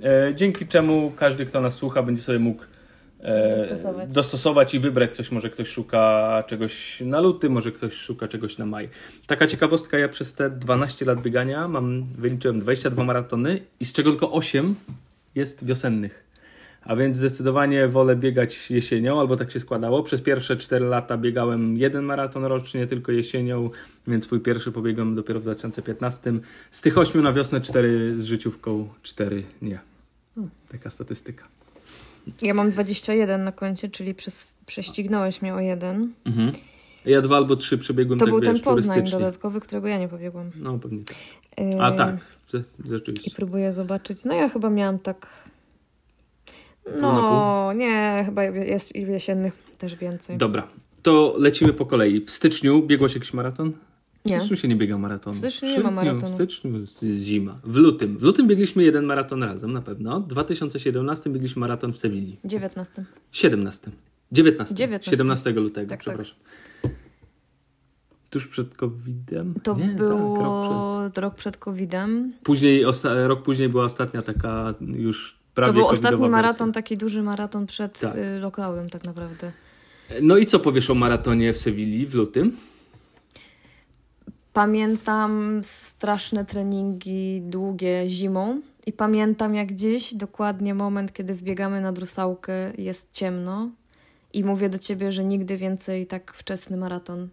[0.03, 2.63] E, dzięki czemu każdy, kto nas słucha, będzie sobie mógł
[3.59, 4.13] Dostosować.
[4.13, 5.31] dostosować i wybrać coś.
[5.31, 8.89] Może ktoś szuka czegoś na luty, może ktoś szuka czegoś na maj.
[9.27, 14.11] Taka ciekawostka, ja przez te 12 lat biegania mam, wyliczyłem 22 maratony i z czego
[14.11, 14.75] tylko 8
[15.35, 16.29] jest wiosennych.
[16.83, 20.03] A więc zdecydowanie wolę biegać jesienią, albo tak się składało.
[20.03, 23.71] Przez pierwsze 4 lata biegałem jeden maraton rocznie, tylko jesienią,
[24.07, 26.33] więc swój pierwszy pobiegłem dopiero w 2015.
[26.71, 29.79] Z tych 8 na wiosnę 4 z życiówką, 4 nie.
[30.69, 31.58] Taka statystyka.
[32.43, 36.13] Ja mam 21 na koncie, czyli przez, prześcignąłeś mnie o jeden.
[36.27, 36.53] Mhm.
[37.05, 39.19] Ja dwa albo trzy przebiegłem To tak był ten wiesz, Poznań turystycznie.
[39.21, 40.51] dodatkowy, którego ja nie pobiegłam.
[40.57, 41.17] No pewnie tak.
[41.81, 42.17] A tak,
[42.51, 43.31] ze- I rzeczywiście.
[43.37, 44.25] próbuję zobaczyć.
[44.25, 45.27] No ja chyba miałam tak...
[47.01, 50.37] No, nie, chyba jest i jesiennych też więcej.
[50.39, 50.69] Dobra,
[51.03, 52.21] to lecimy po kolei.
[52.25, 53.73] W styczniu biegłaś jakiś maraton?
[54.29, 54.41] W Nie.
[54.41, 55.37] styczniu się nie biega maratonu.
[55.37, 56.33] W styczniu nie ma maratonu.
[56.33, 57.59] W styczniu jest zima.
[57.65, 58.19] W lutym.
[58.19, 60.21] W lutym biegliśmy jeden maraton razem na pewno.
[60.21, 62.37] W 2017 biegliśmy maraton w Sewilli.
[62.45, 63.05] 19.
[63.33, 63.91] 17.
[64.33, 64.75] 19.
[64.75, 65.11] 19.
[65.11, 66.01] 17 lutego, Tak, tak.
[66.01, 66.37] przepraszam.
[68.31, 69.55] Tuż przed COVID-em?
[69.63, 71.19] To Nie, było Tak, rok przed.
[71.19, 72.33] rok przed COVID-em.
[72.43, 76.31] Później, osta- rok później była ostatnia taka już prawie To był ostatni wersja.
[76.31, 78.17] maraton, taki duży maraton przed Tak.
[78.17, 79.53] y, lokalem tak naprawdę.
[80.23, 82.53] No i co powiesz o maratonie w Sewilli w lutym?
[84.59, 92.53] Pamiętam straszne treningi długie zimą i pamiętam jak dziś dokładnie moment, kiedy wbiegamy na drusałkę,
[92.79, 93.71] jest ciemno
[94.33, 97.29] i mówię do ciebie, że nigdy więcej tak wczesny maraton.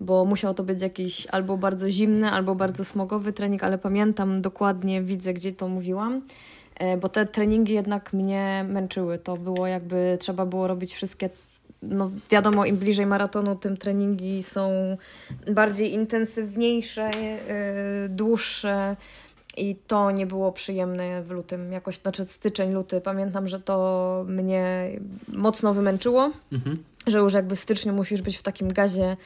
[0.00, 5.02] Bo musiał to być jakiś albo bardzo zimny, albo bardzo smogowy trening, ale pamiętam dokładnie,
[5.02, 6.22] widzę gdzie to mówiłam,
[6.74, 9.18] e, bo te treningi jednak mnie męczyły.
[9.18, 11.30] To było jakby, trzeba było robić wszystkie
[11.82, 14.96] no wiadomo, im bliżej maratonu, tym treningi są
[15.50, 17.10] bardziej intensywniejsze,
[18.02, 18.96] yy, dłuższe
[19.56, 23.00] i to nie było przyjemne w lutym, jakoś, znaczy styczeń, luty.
[23.00, 24.90] Pamiętam, że to mnie
[25.28, 26.82] mocno wymęczyło, Mhm.
[27.06, 29.16] że już jakby w styczniu musisz być w takim gazie,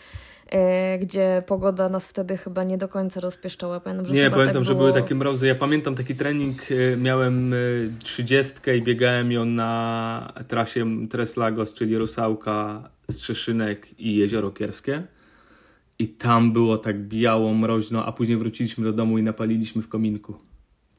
[1.00, 3.80] gdzie pogoda nas wtedy chyba nie do końca rozpieszczała.
[3.80, 4.86] Pamiętam, że Nie, chyba pamiętam, tak że było...
[4.86, 5.46] były takie mrozy.
[5.46, 11.74] Ja pamiętam taki trening, y, miałem y, trzydziestkę i biegałem ją na trasie Tres Lagos,
[11.74, 15.02] czyli Rusałka, Strzeszynek i Jezioro Kierskie.
[15.98, 20.49] I tam było tak biało, mroźno, a później wróciliśmy do domu i napaliliśmy w kominku.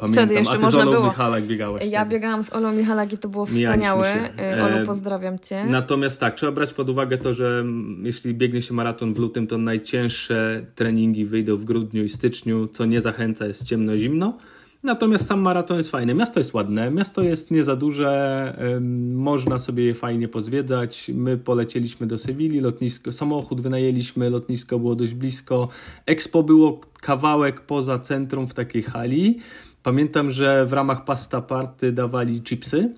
[0.01, 1.05] Pamiętam, Wtedy jeszcze a ty można z Olą było.
[1.07, 1.83] Michalak biegałaś.
[1.85, 2.15] Ja wtedy.
[2.15, 4.29] biegałam z Olą Michalak i to było wspaniałe.
[4.55, 5.65] Yy, Olu, E, pozdrawiam Cię.
[5.65, 9.47] Natomiast tak, trzeba brać pod uwagę to, że mm, jeśli biegnie się maraton w lutym,
[9.47, 14.37] to najcięższe treningi wyjdą w grudniu i styczniu, co nie zachęca, jest ciemno, zimno.
[14.83, 16.13] Natomiast sam maraton jest fajny.
[16.13, 18.81] Miasto jest ładne, miasto jest nie za duże,
[19.13, 21.11] można sobie je fajnie pozwiedzać.
[21.13, 25.67] My polecieliśmy do Sewilli, lotnisko, samochód wynajęliśmy, lotnisko było dość blisko.
[26.05, 29.39] Expo było kawałek poza centrum w takiej hali.
[29.83, 32.89] Pamiętam, że w ramach pasta party dawali chipsy.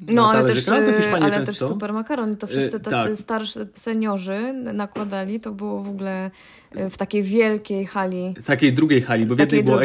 [0.00, 0.94] No, ale też, talerzykach.
[0.96, 2.32] To Hiszpanii ale też super makaron.
[2.32, 3.10] I to wszyscy Y, te, tak.
[3.16, 5.40] starsi seniorzy nakładali.
[5.40, 6.30] To było w ogóle
[6.76, 8.34] y, w takiej wielkiej hali.
[8.46, 9.76] takiej drugiej hali, bo w jednej było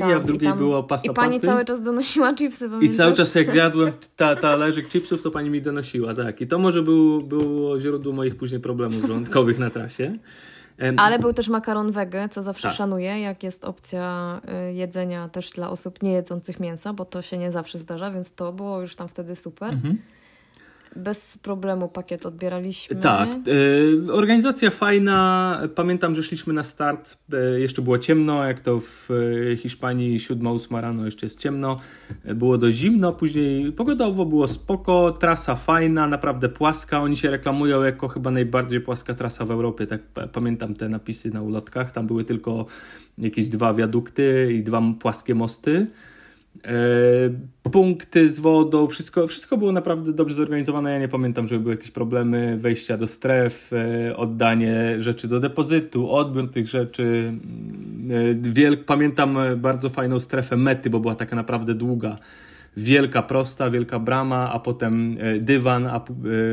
[0.00, 0.12] tam.
[0.12, 1.46] a w I drugiej tam- było Pasta I pani Party.
[1.46, 2.96] cały czas donosiła chipsy, I pamiętasz?
[2.96, 6.40] cały czas jak zjadłem ta talerzyk chipsów, to pani mi donosiła, tak.
[6.40, 10.18] I to może był, było źródło moich później problemów żołądkowych na trasie.
[10.96, 12.76] Ale był też makaron wege, co zawsze Tak.
[12.76, 17.38] szanuję, jak jest opcja y, jedzenia też dla osób nie jedzących mięsa, bo to się
[17.38, 19.72] nie zawsze zdarza, więc to było już tam wtedy super.
[19.72, 19.98] Mhm.
[20.96, 22.96] Bez problemu pakiet odbieraliśmy.
[22.96, 25.60] Tak, e, organizacja fajna.
[25.74, 29.08] Pamiętam, że szliśmy na start, e, jeszcze było ciemno, jak to w
[29.52, 31.78] e, Hiszpanii 7-8 rano jeszcze jest ciemno.
[32.24, 37.00] Było dość zimno, później pogodowo było spoko, trasa fajna, naprawdę płaska.
[37.02, 39.86] Oni się reklamują jako chyba najbardziej płaska trasa w Europie.
[39.86, 41.92] Tak pa- pamiętam te napisy na ulotkach.
[41.92, 42.66] Tam były tylko
[43.18, 45.86] jakieś dwa wiadukty i dwa płaskie mosty.
[46.64, 50.92] E, punkty z wodą, wszystko, wszystko było naprawdę dobrze zorganizowane.
[50.92, 56.10] Ja nie pamiętam, żeby były jakieś problemy, wejścia do stref, e, oddanie rzeczy do depozytu,
[56.10, 57.02] odbiór tych rzeczy.
[57.02, 62.16] Mm, e, Wiel, pamiętam bardzo fajną strefę mety, bo była taka naprawdę długa.
[62.76, 66.04] Wielka, prosta, wielka brama, a potem dywan, a,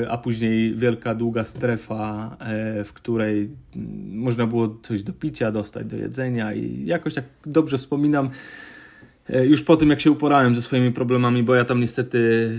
[0.09, 2.37] a później wielka, długa strefa,
[2.85, 7.77] w której mm, można było coś do picia dostać, do jedzenia i jakoś tak dobrze
[7.77, 8.29] wspominam.
[9.29, 12.49] E, Już po tym, jak się uporałem ze swoimi problemami, bo ja tam niestety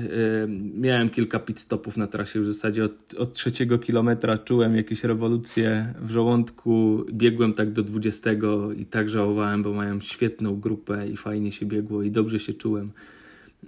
[0.44, 0.48] e,
[0.80, 5.94] miałem kilka pit stopów na trasie, w zasadzie od, od trzeciego kilometra czułem jakieś rewolucje
[6.00, 8.30] w żołądku, biegłem tak do 20
[8.76, 12.90] i tak żałowałem, bo mają świetną grupę i fajnie się biegło i dobrze się czułem.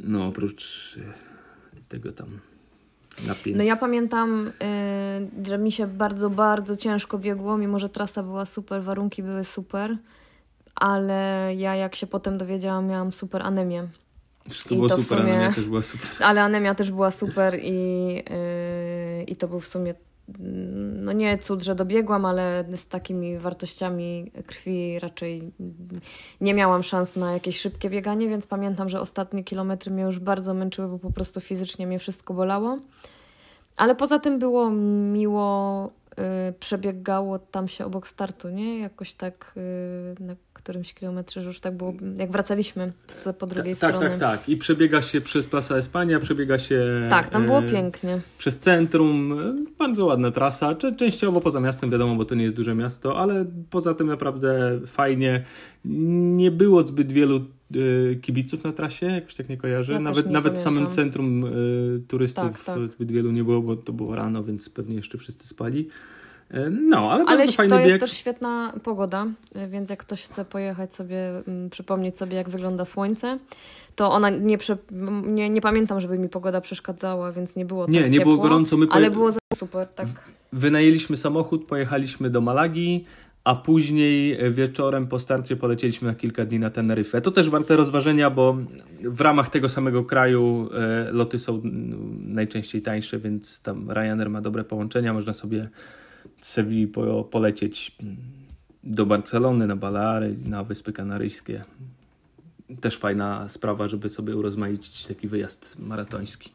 [0.00, 2.28] No oprócz e, tego tam
[3.26, 3.56] napięć.
[3.56, 4.50] No ja pamiętam,
[5.46, 9.96] że mi się bardzo, bardzo ciężko biegło, mimo że trasa była super, warunki były super,
[10.74, 13.88] ale ja jak się potem dowiedziałam, miałam super anemię.
[14.48, 16.08] Wszystko było super, sumie, anemia też była super.
[16.28, 19.94] Ale anemia też była super i, yy, i to był w sumie
[21.02, 25.52] no nie cud, że dobiegłam, ale z takimi wartościami krwi raczej
[26.40, 30.54] nie miałam szans na jakieś szybkie bieganie, więc pamiętam, że ostatnie kilometry mnie już bardzo
[30.54, 32.78] męczyły, bo po prostu fizycznie mnie wszystko bolało.
[33.76, 35.90] Ale poza tym było miło
[36.60, 38.78] przebiegało tam się obok startu, nie?
[38.78, 43.76] Jakoś tak y, na którymś kilometrze, że już tak było, jak wracaliśmy z, po drugiej
[43.76, 44.08] Ta, stronie.
[44.08, 44.48] Tak, tak, tak.
[44.48, 47.06] I przebiega się przez Plaza Espania, przebiega się...
[47.10, 48.20] Tak, tam było e, pięknie.
[48.38, 49.38] Przez centrum.
[49.78, 50.74] Bardzo ładna trasa.
[50.74, 55.44] Częściowo poza miastem, wiadomo, bo to nie jest duże miasto, ale poza tym naprawdę fajnie.
[55.84, 57.40] Nie było zbyt wielu
[58.22, 59.92] kibiców na trasie, jakoś tak nie kojarzę.
[59.92, 60.74] Ja nawet nie nawet pamiętam.
[60.74, 61.48] w samym centrum e,
[62.08, 62.78] turystów Tak, tak.
[62.92, 65.88] zbyt wielu nie było, bo to było rano, więc pewnie jeszcze wszyscy spali.
[66.50, 67.86] E, No, ale, Ale bardzo fajny to bieg.
[67.88, 72.48] jest też świetna pogoda, y, więc jak ktoś chce pojechać sobie, mm, przypomnieć sobie, jak
[72.48, 73.38] wygląda słońce,
[73.96, 74.76] to ona nie, prze,
[75.26, 78.42] nie, nie pamiętam, żeby mi pogoda przeszkadzała, więc nie było tak Nie, nie ciepło, było
[78.42, 78.76] gorąco.
[78.76, 80.08] My ale poje- było za super, tak.
[80.52, 83.04] Wynajęliśmy samochód, pojechaliśmy do Malagi,
[83.44, 87.20] a później wieczorem po starcie polecieliśmy na kilka dni na Teneryfę.
[87.20, 88.56] To też warte rozważenia, bo
[89.02, 94.40] w ramach tego samego kraju e, loty są mm, najczęściej tańsze, więc tam Ryanair ma
[94.40, 95.12] dobre połączenia.
[95.12, 95.68] Można sobie
[96.40, 98.16] z Sewilli po, polecieć mm,
[98.84, 101.64] do Barcelony, na Baleary, na Wyspy Kanaryjskie.
[102.80, 106.50] Też fajna sprawa, żeby sobie urozmaicić taki wyjazd maratoński.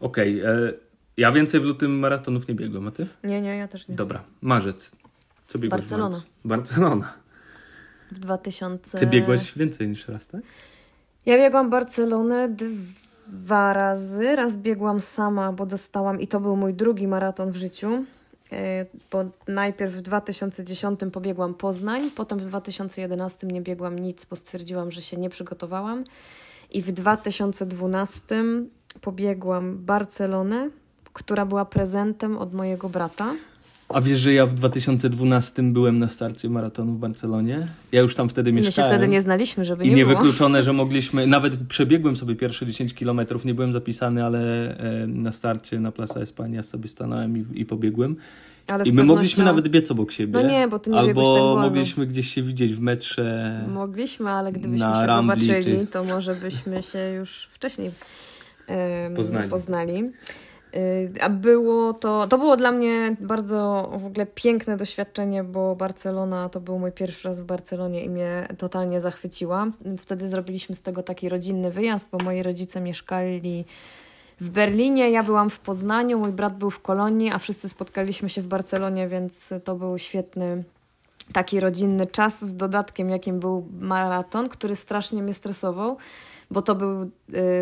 [0.00, 0.72] Okej, e,
[1.16, 3.06] ja więcej w lutym maratonów nie biegłem, a ty?
[3.24, 3.94] Nie, nie, ja też nie.
[3.94, 4.92] Dobra, marzec.
[5.48, 6.16] Co biegłeś w Barcelona.
[6.16, 6.28] marcu?
[6.44, 7.12] Barcelona.
[8.12, 8.98] W 2000...
[8.98, 10.40] Ty biegłeś więcej niż raz, tak?
[11.26, 12.48] Ja biegłam Barcelonę
[13.28, 14.36] dwa razy.
[14.36, 18.04] Raz biegłam sama, bo dostałam, i to był mój drugi maraton w życiu.
[18.52, 24.90] E, Bo najpierw w 2010 pobiegłam Poznań, potem w 2011 nie biegłam nic, bo stwierdziłam,
[24.90, 26.04] że się nie przygotowałam.
[26.70, 28.44] I w 2012
[29.00, 30.70] pobiegłam Barcelonę,
[31.12, 33.34] która była prezentem od mojego brata.
[33.88, 37.68] A wiesz, że ja w 2012 byłem na starcie maratonu w Barcelonie?
[37.92, 38.90] Ja już tam wtedy My się mieszkałem.
[38.90, 40.08] wtedy nie znaliśmy, żeby I nie było.
[40.08, 44.40] niewykluczone, że mogliśmy, nawet przebiegłem sobie pierwsze 10 kilometrów, nie byłem zapisany, ale
[44.78, 48.16] e, na starcie na Plaza Espania sobie stanąłem i, i pobiegłem.
[48.66, 50.32] Ale I my mogliśmy nawet biec obok siebie.
[50.42, 51.62] No nie, bo ty nie biegłeś tak Albo wolno.
[51.62, 53.60] mogliśmy gdzieś się widzieć w metrze.
[53.68, 57.90] Mogliśmy, ale gdybyśmy się Rambli, zobaczyli, czy- to może byśmy się już wcześniej
[59.16, 59.50] Poznali.
[59.50, 60.02] poznali.
[60.76, 66.48] Y, A było to, to było dla mnie bardzo w ogóle piękne doświadczenie, bo Barcelona
[66.48, 69.66] to był mój pierwszy raz w Barcelonie i mnie totalnie zachwyciła.
[69.98, 73.64] Wtedy zrobiliśmy z tego taki rodzinny wyjazd, bo moi rodzice mieszkali
[74.40, 78.42] w Berlinie, ja byłam w Poznaniu, mój brat był w Kolonii, a wszyscy spotkaliśmy się
[78.42, 80.64] w Barcelonie, więc to był świetny
[81.32, 85.96] taki rodzinny czas z dodatkiem, jakim był maraton, który strasznie mnie stresował,
[86.50, 87.10] bo to był y,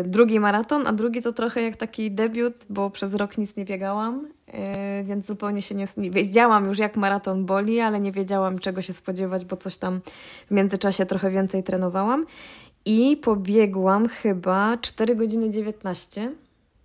[0.05, 4.25] drugi maraton, a drugi to trochę jak taki debiut, bo przez rok nic nie biegałam,
[4.25, 8.81] y, więc zupełnie się nie, nie wiedziałam już jak maraton boli, ale nie wiedziałam czego
[8.81, 10.01] się spodziewać, bo coś tam
[10.47, 12.25] w międzyczasie trochę więcej trenowałam
[12.85, 16.31] i pobiegłam chyba 4 godziny 19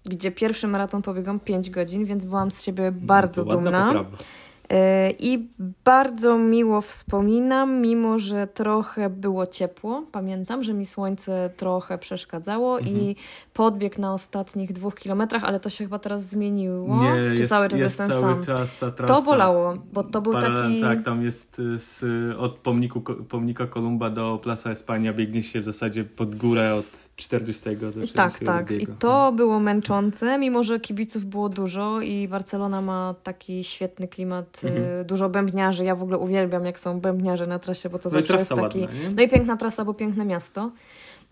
[0.04, 3.86] gdzie pierwszy maraton pobiegłam 5 godzin, więc byłam z siebie bardzo To ładna dumna.
[3.86, 4.16] poprawa.
[4.72, 5.48] E, I
[5.84, 10.02] bardzo miło wspominam, mimo że trochę było ciepło.
[10.12, 12.96] Pamiętam, że mi słońce trochę przeszkadzało Mhm.
[12.96, 13.16] i
[13.52, 17.02] podbieg na ostatnich dwóch kilometrach, ale to się chyba teraz zmieniło.
[17.02, 18.44] Nie, Czy jest, cały czas jest jestem cały sam?
[18.56, 19.14] czas ta trasa.
[19.14, 20.80] To bolało, bo to był Para- taki.
[20.80, 22.04] Tak, tam jest y, z,
[22.38, 27.76] od pomniku, pomnika Kolumba do Plaza Espania biegnie się w zasadzie pod górę od 40
[27.76, 28.70] do 60 Tak, tak.
[28.70, 34.60] I to było męczące, mimo że kibiców było dużo i Barcelona ma taki świetny klimat,
[34.64, 34.84] Mhm.
[35.00, 35.84] y, dużo bębniarzy.
[35.84, 38.80] Ja w ogóle uwielbiam, jak są bębniarzy na trasie, bo to No zawsze jest taki.
[38.80, 38.96] ładna?
[39.16, 40.70] No i piękna trasa, bo piękne miasto.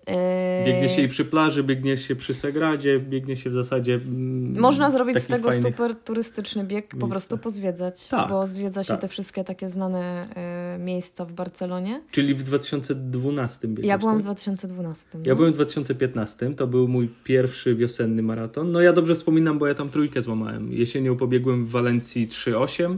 [0.06, 3.94] E, Biegnie się i przy plaży, biegnie się przy Segradzie, biegnie się w zasadzie.
[3.94, 7.10] mm, Można w zrobić z tego super turystyczny bieg, po miejscach.
[7.10, 9.00] prostu pozwiedzać, Tak, bo zwiedza się tak.
[9.00, 12.02] te wszystkie takie znane e, miejsca w Barcelonie.
[12.10, 14.24] Czyli w 2012 biegłeś, Ja byłam w tak?
[14.24, 15.08] 2012.
[15.12, 15.36] Ja no.
[15.36, 18.72] byłem w 2015, to był mój pierwszy wiosenny maraton.
[18.72, 20.72] No ja dobrze wspominam, bo ja tam trójkę złamałem.
[20.72, 22.96] Jesienią pobiegłem w Walencji 3,8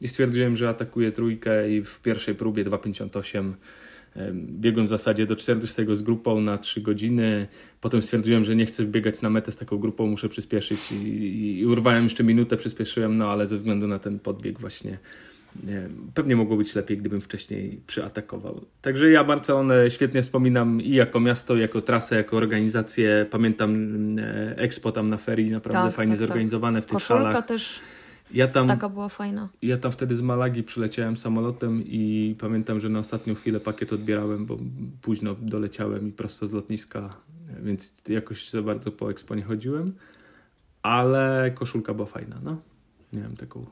[0.00, 3.54] i stwierdziłem, że atakuję trójkę i w pierwszej próbie 2,58 em,
[4.34, 7.46] biegłem w zasadzie do 40 z grupą na 3 godziny.
[7.80, 11.66] Potem stwierdziłem, że nie chcę biegać na metę z taką grupą, muszę przyspieszyć i, i
[11.66, 14.98] urwałem jeszcze minutę, przyspieszyłem, no ale ze względu na ten podbieg właśnie
[15.64, 18.64] Nie, pewnie mogło być lepiej, gdybym wcześniej przyatakował.
[18.82, 23.26] Także ja Barcelonę świetnie wspominam i jako miasto, i jako trasę, jako organizację.
[23.30, 23.76] Pamiętam
[24.18, 26.28] e, Expo tam na ferii, naprawdę Tak, fajnie tak, tak.
[26.28, 27.46] zorganizowane w tych Koszulka halach.
[27.46, 27.80] też
[28.32, 29.48] Ja tam, taka była fajna.
[29.62, 34.46] ja tam wtedy z Malagi przyleciałem samolotem i pamiętam, że na ostatnią chwilę pakiet odbierałem,
[34.46, 34.58] bo
[35.02, 37.16] późno doleciałem i prosto z lotniska,
[37.62, 39.94] więc jakoś za bardzo po Expo nie chodziłem.
[40.82, 42.56] Ale koszulka była fajna, no.
[43.12, 43.66] Miałem taką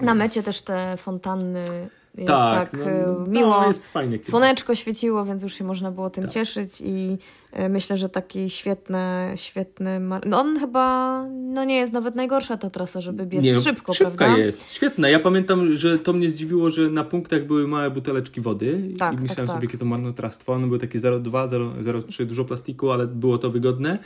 [0.00, 3.66] Na mecie też te fontanny jest tak, no, e, no, miło.
[3.66, 4.18] jest fajnie.
[4.18, 6.32] kiedy- Słoneczko świeciło, więc już się można było tym Tak.
[6.32, 7.18] cieszyć i
[7.52, 8.98] e, myślę, że taki świetny,
[9.36, 10.00] świetny...
[10.00, 13.94] Mar- no on chyba, no nie jest nawet najgorsza ta trasa, żeby biec Nie, szybko,
[13.94, 14.38] szybka prawda?
[14.38, 15.08] jest, świetna.
[15.08, 19.16] Ja pamiętam, że to mnie zdziwiło, że na punktach były małe buteleczki wody Tak, i
[19.16, 19.56] tak, myślałem tak.
[19.56, 20.52] sobie, jakie to marnotrawstwo.
[20.52, 23.98] One były takie 0,2, 0- 0,3, dużo plastiku, ale było to wygodne.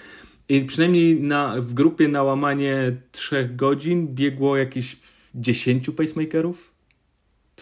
[0.48, 4.96] I przynajmniej na, w grupie na łamanie 3 godzin biegło jakieś
[5.34, 6.72] 10 pacemakerów.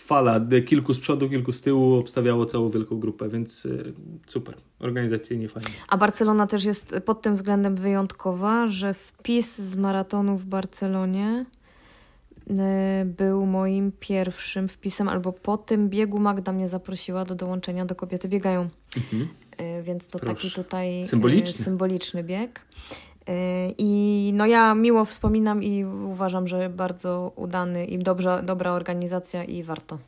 [0.01, 3.93] Fala, kilku z przodu, kilku z tyłu obstawiało całą wielką grupę, więc y,
[4.29, 4.55] super.
[4.81, 5.69] Organizacyjnie fajnie.
[5.89, 11.47] A Barcelona też jest pod tym względem wyjątkowa, że wpis z maratonu w Barcelonie
[12.51, 17.95] e, był moim pierwszym wpisem, albo po tym biegu Magda mnie zaprosiła do dołączenia do
[17.95, 18.69] Kobiety Biegają.
[18.97, 19.29] Mhm.
[19.57, 20.35] E, Więc to Proszę.
[20.35, 21.65] taki tutaj Symboliczny.
[21.65, 22.61] symboliczny bieg.
[23.29, 29.45] E, I no ja miło wspominam i uważam, że bardzo udany i dobrze, dobra organizacja
[29.45, 29.99] i warto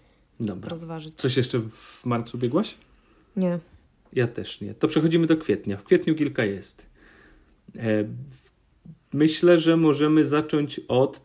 [0.40, 0.68] Dobra.
[0.68, 1.14] rozważyć.
[1.14, 2.74] Coś jeszcze w marcu biegłaś?
[3.36, 3.58] Nie.
[4.12, 4.74] Ja też nie.
[4.74, 5.76] To przechodzimy do kwietnia.
[5.76, 6.86] W kwietniu kilka jest.
[7.76, 8.04] E,
[9.12, 11.20] myślę, że możemy zacząć od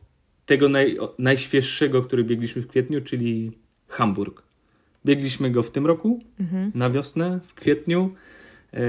[0.45, 3.51] tego naj, najświeższego, który biegliśmy w kwietniu, czyli
[3.87, 4.43] Hamburg.
[5.05, 6.71] Biegliśmy go w tym roku, Mhm.
[6.75, 8.13] na wiosnę, w kwietniu.
[8.73, 8.79] E,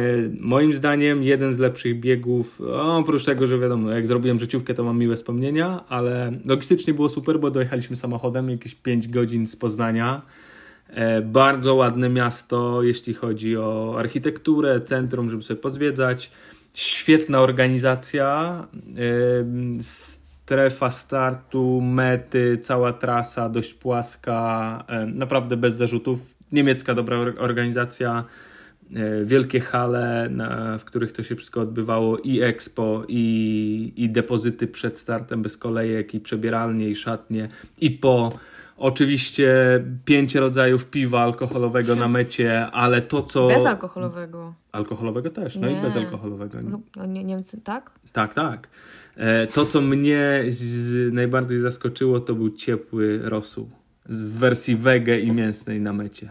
[0.40, 4.98] moim zdaniem jeden z lepszych biegów, oprócz tego, że wiadomo, jak zrobiłem życiówkę, to mam
[4.98, 10.22] miłe wspomnienia, ale logistycznie było super, bo dojechaliśmy samochodem jakieś 5 godzin z Poznania.
[10.88, 16.30] E, bardzo ładne miasto, jeśli chodzi o architekturę, centrum, żeby sobie pozwiedzać.
[16.74, 26.36] Świetna organizacja, e, strefa startu, mety, cała trasa dość płaska, naprawdę bez zarzutów.
[26.52, 28.24] Niemiecka dobra or- organizacja,
[29.24, 34.98] wielkie hale, na, w których to się wszystko odbywało, i expo, i, i depozyty przed
[34.98, 37.48] startem bez kolejek, i przebieralnie, i szatnie,
[37.80, 38.32] i po.
[38.76, 39.54] Oczywiście
[40.04, 43.48] pięć rodzajów piwa alkoholowego na mecie, ale to co...
[43.48, 44.54] Bezalkoholowego.
[44.72, 45.78] Alkoholowego też, no Nie.
[45.78, 46.58] i bezalkoholowego.
[46.96, 47.90] No, nie, Niemcy, tak?
[48.12, 48.68] Tak, tak.
[49.16, 53.70] E, To, co mnie z, najbardziej zaskoczyło, to był ciepły rosół
[54.08, 56.30] z wersji wege i mięsnej na mecie.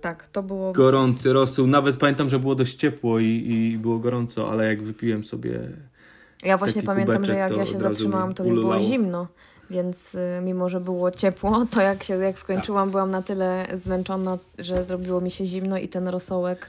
[0.00, 0.72] Tak, to było.
[0.72, 1.66] Gorący rosół.
[1.66, 5.60] Nawet pamiętam, że było dość ciepło i, i było gorąco, ale jak wypiłem sobie.
[6.44, 9.26] Ja właśnie pamiętam, że kubeczek, jak to ja się zatrzymałam, to mi było zimno.
[9.70, 14.38] Więc y, mimo, że było ciepło, to jak się jak skończyłam, byłam na tyle zmęczona,
[14.58, 16.66] że zrobiło mi się zimno i ten rosołek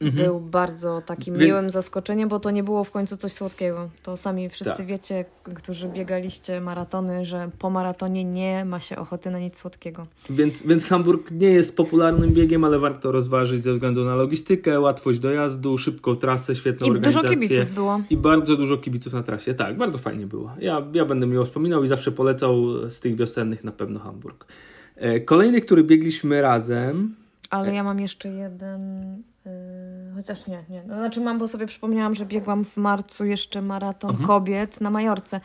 [0.00, 0.24] Mhm.
[0.26, 3.88] był bardzo takim Wie- miłym zaskoczeniem, bo to nie było w końcu coś słodkiego.
[4.02, 4.86] To sami wszyscy Tak.
[4.86, 5.24] wiecie,
[5.54, 10.06] którzy biegaliście maratony, że po maratonie nie ma się ochoty na nic słodkiego.
[10.30, 15.18] Więc, więc Hamburg nie jest popularnym biegiem, ale warto rozważyć ze względu na logistykę, łatwość
[15.18, 17.48] dojazdu, szybką trasę, świetną I dużo organizację.
[17.48, 18.00] kibiców było.
[18.10, 19.54] I bardzo dużo kibiców na trasie.
[19.54, 20.50] Tak, bardzo fajnie było.
[20.60, 24.46] Ja, ja będę miło wspominał i zawsze polecał z tych wiosennych na pewno Hamburg.
[24.96, 27.16] E, Kolejny, który biegliśmy razem.
[27.50, 29.22] Ale ja mam jeszcze jeden.
[29.46, 29.52] Yy,
[30.14, 30.82] chociaż nie, nie.
[30.86, 35.40] No, znaczy mam, bo sobie przypomniałam, że biegłam w marcu jeszcze maraton kobiet na Majorce.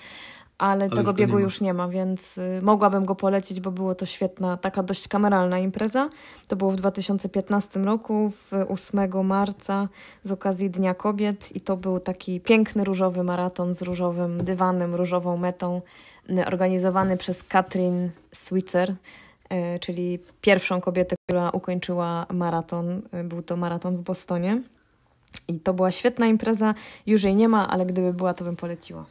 [0.57, 3.95] Ale, tego już biegu nie już nie ma, więc y, mogłabym go polecić, bo było
[3.95, 6.09] to świetna, taka dość kameralna impreza.
[6.47, 9.87] To było w 2015 roku, w 8 marca
[10.23, 15.37] z okazji Dnia Kobiet i to był taki piękny różowy maraton z różowym dywanem, różową
[15.37, 15.81] metą,
[16.47, 23.01] organizowany przez Katrin Switzer, y, czyli pierwszą kobietę, która ukończyła maraton.
[23.21, 24.61] Y, Był to maraton w Bostonie.
[25.47, 26.73] I to była świetna impreza.
[27.05, 29.05] Już jej nie ma, ale gdyby była, to bym poleciła.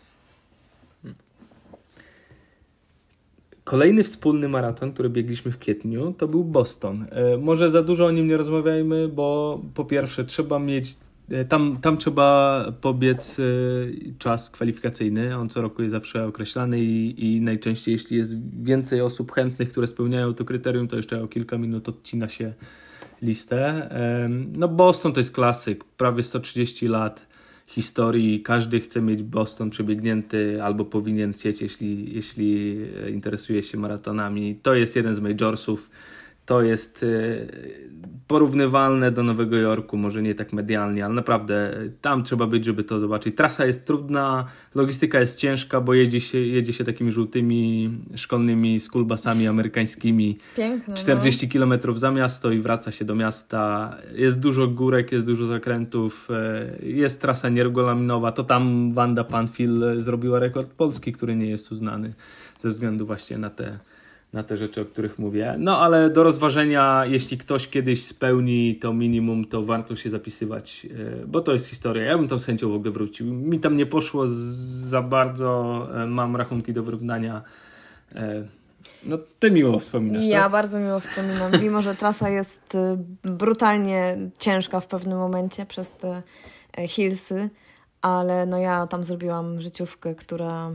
[3.64, 7.06] Kolejny wspólny maraton, który biegliśmy w kwietniu, to był Boston.
[7.10, 10.96] E, Może za dużo o nim nie rozmawiajmy, bo po pierwsze trzeba mieć.
[11.30, 13.42] E, Tam, tam trzeba pobiec e,
[14.18, 15.36] czas kwalifikacyjny.
[15.36, 19.86] On co roku jest zawsze określany i, i najczęściej, jeśli jest więcej osób chętnych, które
[19.86, 22.52] spełniają to kryterium, to jeszcze o kilka minut odcina się
[23.22, 23.90] listę.
[24.52, 27.26] No, Boston to jest klasyk, prawie 130 lat
[27.66, 28.42] historii.
[28.42, 34.58] Każdy chce mieć Boston przebiegnięty albo powinien chcieć, jeśli, jeśli e, interesuje się maratonami.
[34.62, 35.90] To jest jeden z majorsów.
[36.46, 37.48] To jest y,
[38.26, 43.00] porównywalne do Nowego Jorku, może nie tak medialnie, ale naprawdę tam trzeba być, żeby to
[43.00, 43.36] zobaczyć.
[43.36, 49.46] Trasa jest trudna, logistyka jest ciężka, bo jedzie się, jedzie się takimi żółtymi szkolnymi skulbasami
[49.46, 50.38] amerykańskimi.
[50.56, 50.94] Piękne.
[50.94, 51.52] 40 no.
[51.52, 53.96] km za miasto i wraca się do miasta.
[54.14, 58.32] Jest dużo górek, jest dużo zakrętów, e, jest trasa nieregulaminowa.
[58.32, 62.14] To tam Wanda Panfil zrobiła rekord polski, który nie jest uznany
[62.58, 63.78] ze względu właśnie na te
[64.34, 65.54] na te rzeczy, o których mówię.
[65.58, 70.86] No ale do rozważenia, jeśli ktoś kiedyś spełni to minimum, to warto się zapisywać,
[71.22, 72.04] e, bo to jest historia.
[72.04, 73.26] Ja bym tam z chęcią w ogóle wrócił.
[73.26, 77.42] Mi tam nie poszło za bardzo, e, mam rachunki do wyrównania.
[78.14, 78.44] E,
[79.04, 80.24] no, ty miło wspominasz.
[80.24, 80.52] Ja tak?
[80.52, 82.76] bardzo miło wspominam, mimo że trasa jest
[83.24, 86.22] brutalnie ciężka w pewnym momencie przez te
[86.88, 87.50] hillsy,
[88.02, 90.70] ale no ja tam zrobiłam życiówkę, która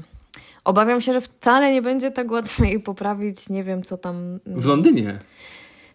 [0.64, 3.50] Obawiam się, że wcale nie będzie tak łatwo jej poprawić.
[3.50, 4.40] Nie wiem, co tam.
[4.46, 5.20] W Londynie.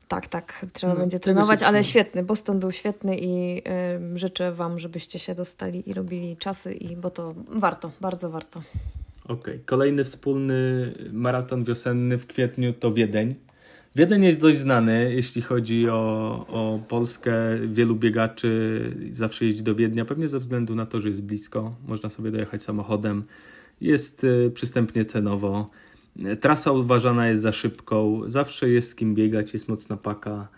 [0.08, 2.22] Tak, tak, trzeba no, będzie trenować, ale świetny.
[2.22, 7.10] Boston był świetny i y, życzę Wam, żebyście się dostali i robili czasy, i, bo
[7.10, 8.62] to warto, bardzo warto.
[9.24, 9.60] Okej, okay.
[9.66, 13.34] kolejny wspólny maraton wiosenny w kwietniu to Wiedeń.
[13.96, 17.32] Wiedeń jest dość znany, jeśli chodzi o, o Polskę.
[17.66, 21.74] Wielu biegaczy zawsze jeździ do Wiednia, pewnie ze względu na to, że jest blisko.
[21.86, 23.24] Można sobie dojechać samochodem.
[23.84, 25.70] Jest y, przystępnie cenowo.
[26.40, 30.48] Trasa uważana jest za szybką, zawsze jest z kim biegać, jest mocna paka.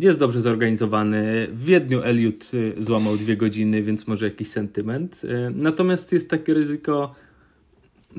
[0.00, 1.48] Jest dobrze zorganizowany.
[1.52, 5.22] W Wiedniu Eliud y, złamał dwie godziny, więc może jakiś sentyment.
[5.54, 7.14] Natomiast jest takie ryzyko,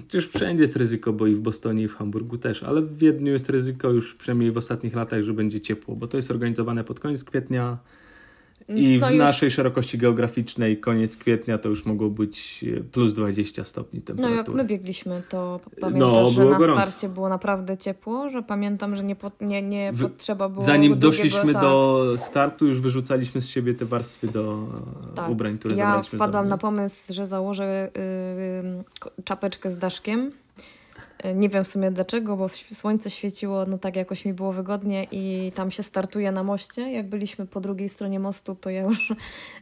[0.07, 3.32] Przecież wszędzie jest ryzyko, bo i w Bostonie, i w Hamburgu też, ale w Wiedniu
[3.32, 6.99] jest ryzyko już przynajmniej w ostatnich latach, że będzie ciepło, bo to jest organizowane pod
[6.99, 7.78] koniec kwietnia,
[8.68, 9.20] i to w już...
[9.20, 14.36] naszej szerokości geograficznej koniec kwietnia to już mogło być e, plus 20 stopni temperatury.
[14.36, 16.82] No jak my biegliśmy, to pamiętasz, no, że na gorąco.
[16.82, 20.64] starcie było naprawdę ciepło, że pamiętam, że nie, po, nie, nie potrzeba było...
[20.64, 21.61] Zanim doszliśmy tak.
[21.61, 24.68] do startu, już wyrzucaliśmy z siebie te warstwy do
[25.11, 25.30] e, tak.
[25.30, 26.18] ubrań, które ja zabraliśmy.
[26.18, 27.91] Ja wpadłam na pomysł, że założę
[29.16, 30.32] yy, czapeczkę z daszkiem
[31.36, 35.51] nie wiem w sumie dlaczego, bo słońce świeciło, no tak jakoś mi było wygodnie i
[35.55, 36.91] tam się startuje na moście.
[36.91, 39.13] Jak byliśmy po drugiej stronie mostu, to ja już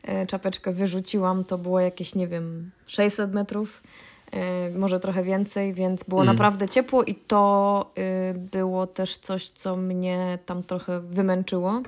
[0.03, 1.45] e, czapeczkę wyrzuciłam.
[1.45, 3.83] To było jakieś, nie wiem, 600 metrów,
[4.31, 6.33] e, może trochę więcej, więc było mm.
[6.35, 11.81] naprawdę ciepło i to e, było też coś, co mnie tam trochę wymęczyło,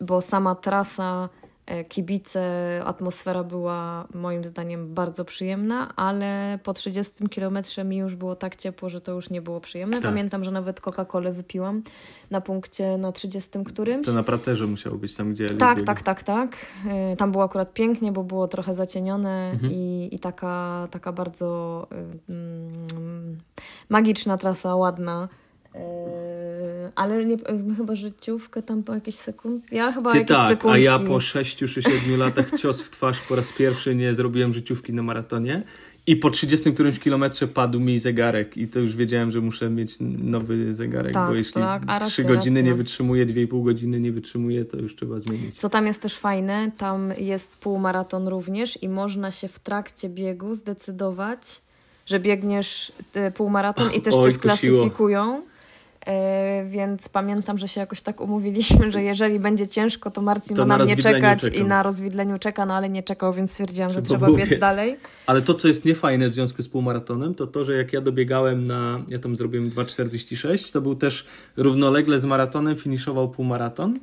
[0.00, 1.28] bo sama trasa
[1.88, 2.42] kibice,
[2.84, 8.88] atmosfera była moim zdaniem bardzo przyjemna, ale po 30 kilometrze mi już było tak ciepło,
[8.88, 9.96] że to już nie było przyjemne.
[9.96, 10.10] Tak.
[10.10, 11.82] Pamiętam, że nawet Coca-Colę wypiłam
[12.30, 14.06] na punkcie na 30 którymś.
[14.06, 16.56] To na praterze musiało być tam, gdzie Tak, tak, tak, tak.
[16.88, 19.72] E, tam było akurat pięknie, bo było trochę zacienione mhm.
[19.72, 21.86] i, i taka, taka bardzo
[22.28, 23.38] mm,
[23.88, 25.28] magiczna trasa, ładna.
[25.74, 25.80] Yy,
[26.94, 27.36] ale nie,
[27.76, 29.72] chyba życiówkę tam po jakieś sekund.
[29.72, 30.88] Ja chyba Ty jakieś tak, sekundki.
[30.88, 34.52] a ja po 6 czy 7 latach cios w twarz po raz pierwszy nie zrobiłem
[34.52, 35.62] życiówki na maratonie.
[36.06, 39.96] I po 30 którymś kilometrze padł mi zegarek i to już wiedziałem, że muszę mieć
[40.00, 42.72] nowy zegarek, tak, bo jeśli tak, 3 godziny racja.
[42.72, 45.56] nie wytrzymuje, 2,5 godziny nie wytrzymuje, to już trzeba zmienić.
[45.56, 50.54] Co tam jest też fajne, tam jest półmaraton również i można się w trakcie biegu
[50.54, 51.60] zdecydować,
[52.06, 52.92] że biegniesz
[53.28, 55.36] y, półmaraton i też Oj, cię sklasyfikują.
[55.36, 55.57] E,
[56.66, 60.78] więc pamiętam, że się jakoś tak umówiliśmy, że jeżeli będzie ciężko, to Marcin to ma
[60.78, 61.60] na mnie czekać czekam.
[61.60, 64.96] i na rozwidleniu czeka, no ale nie czekał, więc stwierdziłam, że trzeba, biec dalej.
[65.26, 68.66] Ale to, co jest niefajne w związku z półmaratonem, to to, że jak ja dobiegałem
[68.66, 73.98] na, ja tam zrobiłem 2,46, to był też równolegle z maratonem, finiszował półmaraton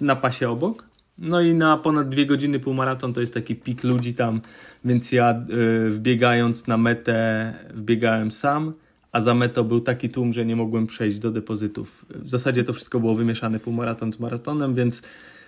[0.00, 0.84] na pasie obok.
[1.18, 4.40] No i na ponad dwie godziny półmaraton to jest taki pik ludzi tam,
[4.84, 5.44] więc ja
[5.86, 8.72] y, wbiegając na metę wbiegałem sam
[9.12, 12.06] a za metą był taki tłum, że nie mogłem przejść do depozytów.
[12.08, 15.02] W zasadzie to wszystko było wymieszane półmaraton z maratonem, więc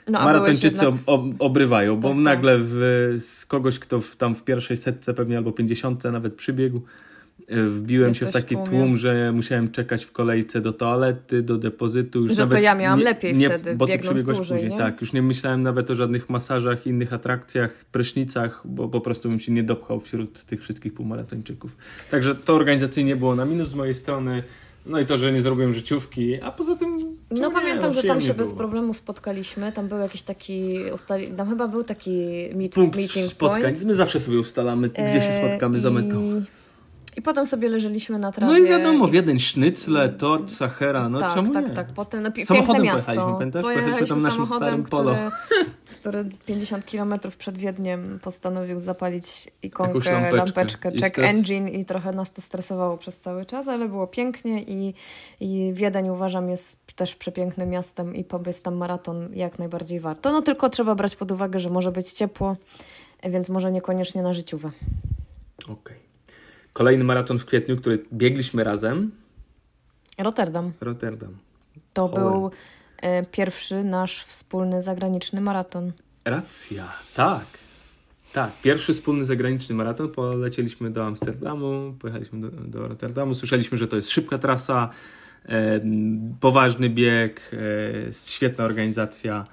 [0.08, 1.00] no, maratończycy jednak...
[1.06, 2.24] ob, obrywają, bo tak, tak.
[2.24, 2.74] nagle w,
[3.18, 6.80] z kogoś, kto w, tam w pierwszej setce pewnie albo pięćdziesiątce nawet przybiegł,
[7.49, 12.20] wbiłem Jesteś się w taki tłum, że musiałem czekać w kolejce do toalety, do depozytu.
[12.20, 14.72] Już że to ja miałam nie, lepiej nie, wtedy, bo ty przebiegłaś dłużej, później.
[14.72, 14.78] Nie?
[14.78, 19.40] Tak, już nie myślałem nawet o żadnych masażach, innych atrakcjach, prysznicach, bo po prostu bym
[19.40, 21.76] się nie dopchał wśród tych wszystkich półmaratończyków.
[22.11, 24.43] Także to organizacyjnie było na minus z mojej strony.
[24.86, 27.16] No i to, że nie zrobiłem życiówki, a poza tym.
[27.30, 28.38] No pamiętam, no, że tam się było.
[28.38, 29.72] bez problemu spotkaliśmy.
[29.72, 30.76] Tam był jakiś taki.
[30.95, 31.26] Ustali...
[31.26, 32.11] Tam chyba był taki
[32.55, 33.62] meet, Punkt meeting spotkań.
[33.62, 33.84] Point.
[33.84, 36.43] My zawsze sobie ustalamy, gdzie się spotkamy za metą.
[37.16, 38.52] I potem sobie leżeliśmy na trawie.
[38.52, 41.74] No i wiadomo, w jeden sznycle, tort, Sahara, no tak, czemu tak, nie?
[41.74, 41.92] tak.
[41.92, 43.06] Potem no, pi- Samochodem piękne miasto.
[43.12, 43.62] pojechaliśmy, pamiętasz?
[43.62, 45.14] Pojechaliśmy tam naszym starym Polo.
[45.14, 45.64] Który,
[46.00, 50.36] który 50 km przed Wiedniem postanowił zapalić ikonkę, Jakąś lampeczkę.
[50.36, 54.94] lampeczkę, check engine i trochę nas to stresowało przez cały czas, ale było pięknie i,
[55.40, 60.32] i Wiedeń uważam jest też przepięknym miastem i pobiec tam maraton jak najbardziej warto.
[60.32, 62.56] No tylko trzeba brać pod uwagę, że może być ciepło,
[63.24, 64.70] więc może niekoniecznie na życiówę.
[65.68, 66.11] Okej.
[66.72, 69.10] Kolejny maraton w kwietniu, który biegliśmy razem,
[70.18, 70.72] Rotterdam.
[70.80, 71.36] Rotterdam.
[71.92, 72.30] To Holend.
[72.30, 72.50] był
[73.02, 75.92] e, pierwszy nasz wspólny zagraniczny maraton.
[76.24, 77.44] Racja, tak.
[78.32, 80.08] Tak, pierwszy wspólny zagraniczny maraton.
[80.08, 83.34] Polecieliśmy do Amsterdamu, pojechaliśmy do, do Rotterdamu.
[83.34, 84.90] Słyszeliśmy, że to jest szybka trasa,
[85.48, 85.80] e,
[86.40, 89.46] poważny bieg, e, świetna organizacja.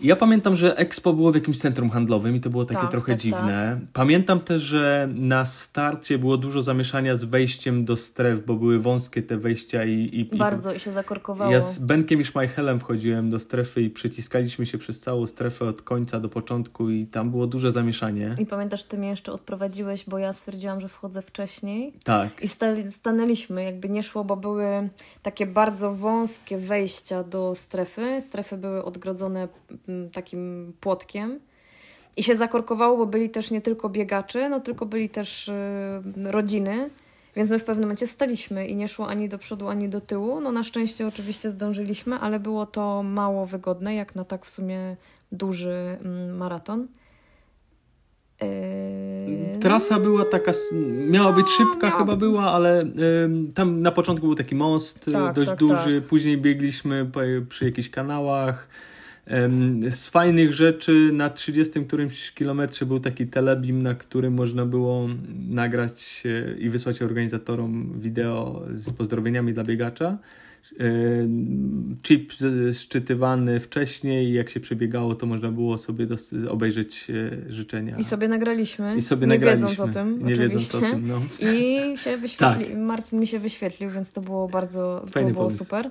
[0.00, 3.12] Ja pamiętam, że Expo było w jakimś centrum handlowym i to było takie Tak, trochę
[3.12, 3.80] tak, dziwne.
[3.92, 9.22] Pamiętam też, że na starcie było dużo zamieszania z wejściem do stref, bo były wąskie
[9.22, 11.52] te wejścia i, i, Bardzo i się zakorkowało.
[11.52, 15.82] ja z Benkiem i Schmeichelem wchodziłem do strefy i przyciskaliśmy się przez całą strefę od
[15.82, 18.36] końca do początku i tam było duże zamieszanie.
[18.38, 21.92] I pamiętasz, ty mnie jeszcze odprowadziłeś, bo ja stwierdziłam, że wchodzę wcześniej.
[22.04, 22.28] Tak.
[22.42, 24.88] I stali, stanęliśmy, jakby nie szło, bo były
[25.22, 28.20] takie bardzo wąskie wejścia do strefy.
[28.20, 29.48] Strefy były odgrodzone
[30.12, 31.40] takim płotkiem.
[32.16, 35.52] I się zakorkowało, bo byli też nie tylko biegacze, no tylko byli też y,
[36.24, 36.90] rodziny.
[37.36, 40.40] Więc my w pewnym momencie staliśmy i nie szło ani do przodu, ani do tyłu.
[40.40, 44.96] No na szczęście oczywiście zdążyliśmy, ale było to mało wygodne, jak na tak w sumie
[45.32, 45.98] duży
[46.32, 46.88] maraton.
[48.40, 50.52] Yy, Trasa była taka,
[51.08, 52.80] miała być szybka miała chyba była, ale
[53.54, 57.10] tam na początku był taki most y, Tak, dość tak, duży, później biegliśmy
[57.48, 58.68] przy jakichś kanałach.
[59.90, 65.08] Z fajnych rzeczy na 30 którymś kilometrze był taki telebim, na którym można było
[65.48, 70.18] nagrać e, i wysłać organizatorom wideo z pozdrowieniami dla biegacza.
[72.02, 72.32] Chip
[72.72, 76.06] szczytywany wcześniej, jak się przebiegało, to można było sobie
[76.48, 77.96] obejrzeć e, życzenia.
[77.96, 78.96] I sobie nagraliśmy.
[78.96, 79.68] I sobie nie nagraliśmy.
[79.68, 80.48] wiedząc o tym, nie oczywiście.
[80.48, 81.20] wiedząc o tym, no.
[81.52, 82.76] I się wyświetli...
[82.92, 85.58] Marcin mi się wyświetlił, więc to było bardzo to było pomysł.
[85.58, 85.90] super.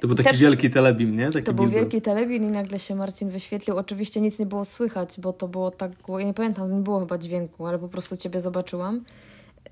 [0.00, 1.30] To był taki Też- wielki telebim, nie?
[1.30, 1.84] Taki To był billboard.
[1.84, 3.76] wielki telebin i nagle się Marcin wyświetlił.
[3.76, 7.18] Oczywiście nic nie było słychać, bo to było tak, ja nie pamiętam, nie było chyba
[7.18, 9.04] dźwięku, ale po prostu ciebie zobaczyłam.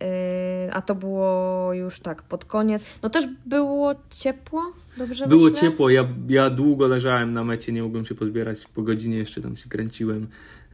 [0.00, 2.84] Yy, a to było już tak, pod koniec.
[3.02, 4.62] No też było ciepło,
[4.98, 5.60] dobrze Było myślę?
[5.60, 9.56] ciepło, ja, ja długo leżałem na mecie, nie mogłem się pozbierać, po godzinie jeszcze tam
[9.56, 10.28] się kręciłem.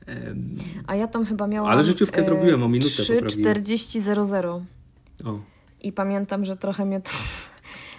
[0.07, 1.71] Em, A ja tam chyba miałam...
[1.73, 3.55] Ale życiówkę yy, zrobiłem, o minutę poprawiłem.
[3.55, 4.61] 3.40.00.
[5.25, 5.39] o,
[5.83, 7.11] I pamiętam, że trochę mnie to.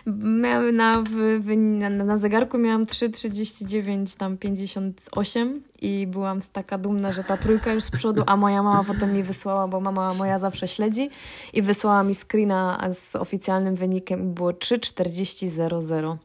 [0.05, 7.73] Na, na, na zegarku miałam 3,39, tam 58 i byłam taka dumna, że ta trójka
[7.73, 11.09] już z przodu, a moja mama potem mi wysłała, bo mama moja zawsze śledzi
[11.53, 16.17] i wysłała mi screena z oficjalnym wynikiem i było 3,40,00.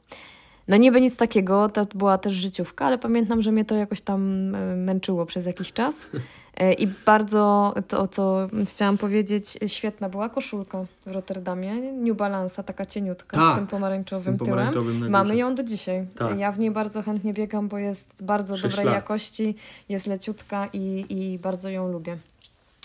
[0.68, 4.54] No niby nic takiego, to była też życiówka, ale pamiętam, że mnie to jakoś tam
[4.54, 6.06] e, męczyło przez jakiś czas.
[6.58, 12.86] E, I bardzo to, co chciałam powiedzieć, świetna była koszulka w Rotterdamie, New Balance'a, taka
[12.86, 14.50] cieniutka Tak, z tym pomarańczowym, z tym tyłem.
[14.50, 16.06] pomarańczowym na Mamy ją do dzisiaj.
[16.18, 16.38] Tak.
[16.38, 18.94] Ja w niej bardzo chętnie biegam, bo jest bardzo Sześć dobrej lat.
[18.94, 19.54] jakości,
[19.88, 22.16] jest leciutka i, i bardzo ją lubię.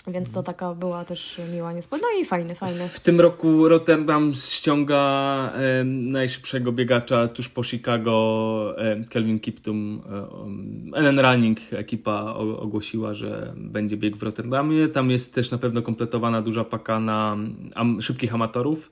[0.06, 0.34] Więc Mhm.
[0.34, 2.06] to taka była też miła niespodzianka.
[2.14, 2.88] No i fajny, fajny.
[2.88, 10.02] W tym roku Rotterdam ściąga em, najszybszego biegacza tuż po Chicago, em, Kelvin Kiptum.
[10.44, 14.88] em, NN Running ekipa o, ogłosiła, że będzie bieg w Rotterdamie.
[14.88, 17.36] Tam jest też na pewno kompletowana duża paka na
[17.74, 18.90] am, szybkich amatorów.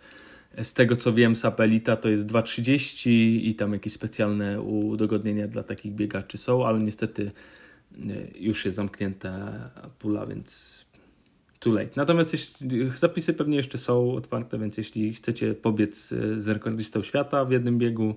[0.62, 3.10] Z tego co wiem, Sapelita to jest 2,30
[3.42, 7.30] i tam jakieś specjalne udogodnienia dla takich biegaczy są, ale niestety
[7.98, 7.98] e,
[8.38, 9.38] już jest zamknięta
[9.98, 10.82] pula, więc
[11.62, 11.90] too late.
[11.96, 17.44] Natomiast jeśli, zapisy pewnie jeszcze są otwarte, więc jeśli chcecie pobiec e, z rekordistą świata
[17.44, 18.14] w jednym biegu,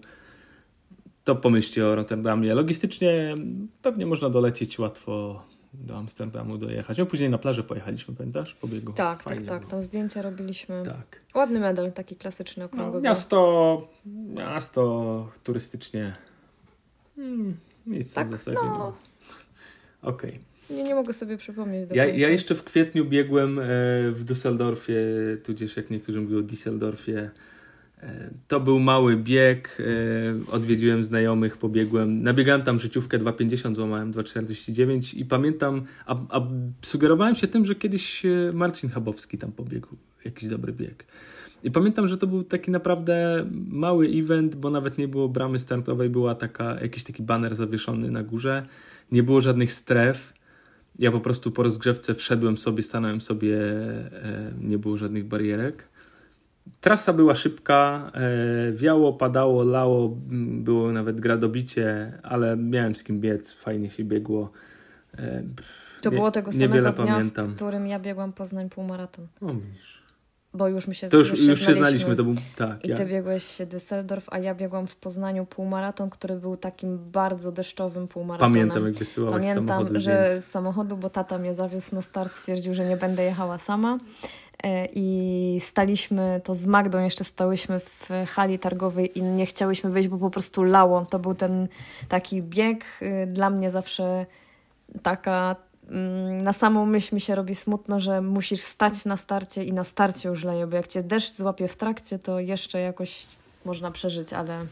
[1.24, 2.54] to pomyślcie o Rotterdamie.
[2.56, 3.36] Logistycznie
[3.82, 5.44] pewnie można dolecieć łatwo
[5.74, 6.98] do Amsterdamu, dojechać.
[6.98, 8.54] No później na plażę pojechaliśmy, pamiętasz?
[8.54, 8.94] Po biegu.
[8.94, 9.60] Tak, Fajnie tak, tak.
[9.60, 9.72] było.
[9.72, 10.84] Tam zdjęcia robiliśmy.
[10.86, 11.22] Tak.
[11.34, 12.92] Ładny medal, taki klasyczny, No, okrągły.
[12.92, 13.02] był.
[13.02, 13.88] miasto,
[14.36, 16.16] miasto turystycznie.
[17.16, 18.64] Hmm, nic Tak, w zasadzie no.
[18.64, 18.94] nie ma.
[20.14, 20.40] Okej.
[20.70, 22.20] Nie, nie mogę sobie przypomnieć do Ja, końca.
[22.20, 23.64] ja jeszcze w kwietniu biegłem e,
[24.12, 24.94] w Düsseldorfie,
[25.44, 27.30] tudzież jak niektórzy mówią Düsseldorfie.
[28.04, 32.24] E, To był mały bieg, e, odwiedziłem znajomych, pobiegłem.
[32.24, 36.42] Nabiegałem tam życiówkę 2,50, złamałem 2,49 i pamiętam, a, a
[36.82, 39.88] sugerowałem się tym, że kiedyś Marcin Chabowski tam pobiegł,
[40.26, 41.06] jakiś dobry bieg.
[41.64, 46.10] I pamiętam, że to był taki naprawdę mały event, bo nawet nie było bramy startowej,
[46.10, 48.66] była taka, jakiś taki baner zawieszony na górze,
[49.12, 50.34] nie było żadnych stref.
[51.00, 55.84] Ja po prostu po rozgrzewce wszedłem sobie, stanąłem sobie, e, nie było żadnych barierek.
[56.82, 60.18] Trasa była szybka, e, wiało, padało, lało,
[60.52, 64.52] było nawet gradobicie, ale miałem z kim biec, fajnie się biegło.
[65.18, 65.44] E,
[66.02, 67.46] To było tego samego dnia, pamiętam.
[67.46, 69.28] w którym ja biegłam Poznań półmaraton.
[69.42, 70.05] O, widzisz.
[70.56, 71.76] Bo już my się to już, już, się znaliśmy.
[71.76, 72.86] znaliśmy, to był tak.
[72.86, 77.52] I Ja, ty biegłeś Düsseldorf, a ja biegłam w Poznaniu półmaraton, który był takim bardzo
[77.52, 78.54] deszczowym półmaratonem.
[78.54, 82.76] pamiętam, jak wysyłałeś Pamiętam, samochodu że z samochodu, bo tata mnie zawiózł na start, stwierdził,
[82.76, 83.98] że nie będę jechała sama.
[84.64, 90.10] E, I staliśmy, to z Magdą jeszcze stałyśmy w hali targowej i nie chciałyśmy wyjść,
[90.10, 91.06] bo po prostu lało.
[91.10, 91.68] To był ten
[92.10, 94.26] taki bieg, y, dla mnie zawsze
[95.04, 95.56] taka,
[96.44, 100.30] na samą myśl mi się robi smutno, że musisz stać na starcie i na starcie
[100.30, 103.26] już leje, bo jak cię deszcz złapie w trakcie, to jeszcze jakoś
[103.66, 104.66] można przeżyć, ale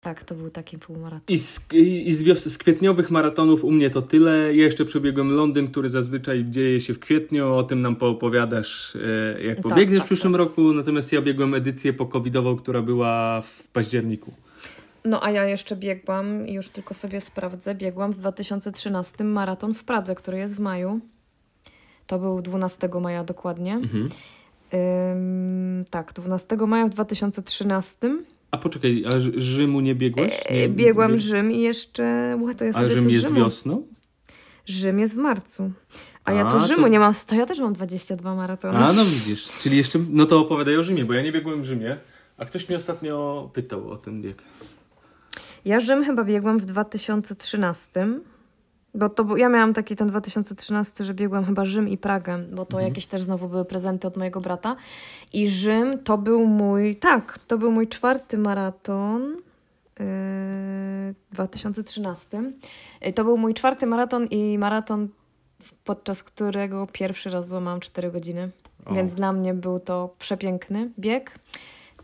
[0.00, 1.34] tak, to był taki półmaraton.
[1.34, 4.56] I z, i z, wios- z kwietniowych maratonów u mnie to tyle.
[4.56, 7.54] Ja jeszcze przebiegłem Londyn, który zazwyczaj dzieje się w kwietniu.
[7.54, 10.72] O tym nam poopowiadasz, e, jak Tak, pobiegniesz tak, w przyszłym roku.
[10.72, 14.34] Natomiast ja biegłem edycję pokowidową, która była w październiku.
[15.04, 20.14] No a ja jeszcze biegłam, już tylko sobie sprawdzę, biegłam w 2013 maraton w Pradze,
[20.14, 21.00] który jest w maju.
[22.06, 23.74] To był 12 maja dokładnie.
[23.74, 24.08] Mhm.
[24.74, 28.18] Ym, tak, 12 maja w 2013
[28.50, 30.32] A poczekaj, a Rzy- Rzymu nie biegłeś?
[30.46, 32.36] e, Nie, biegłam nie- Rzym i jeszcze...
[32.42, 33.36] Ła, to ja A Rzym tu jest Rzymu.
[33.40, 33.86] wiosną?
[34.66, 35.70] Rzym jest w marcu.
[36.24, 38.78] A ja A, tu to- Rzymu nie mam, to ja też mam 22 maratony.
[38.78, 39.48] A, no widzisz.
[39.62, 41.96] Czyli jeszcze, no to opowiadaj o Rzymie, bo ja nie biegłem w Rzymie.
[42.38, 44.42] A ktoś mnie ostatnio pytał o ten bieg.
[45.64, 48.08] Ja Rzym chyba biegłam w 2013,
[48.94, 52.66] bo to był, ja miałam taki ten 2013, że biegłam chyba Rzym i Pragę, bo
[52.66, 54.76] to jakieś też znowu były prezenty od mojego brata.
[55.32, 59.36] I Rzym to był mój, tak, to był mój czwarty maraton.
[59.98, 60.04] Yy,
[61.30, 62.52] w 2013.
[63.02, 65.08] Yy, To był mój czwarty maraton i maraton,
[65.84, 68.50] podczas którego pierwszy raz złamałam 4 godziny.
[68.86, 68.94] O.
[68.94, 71.38] Więc dla mnie był to przepiękny bieg.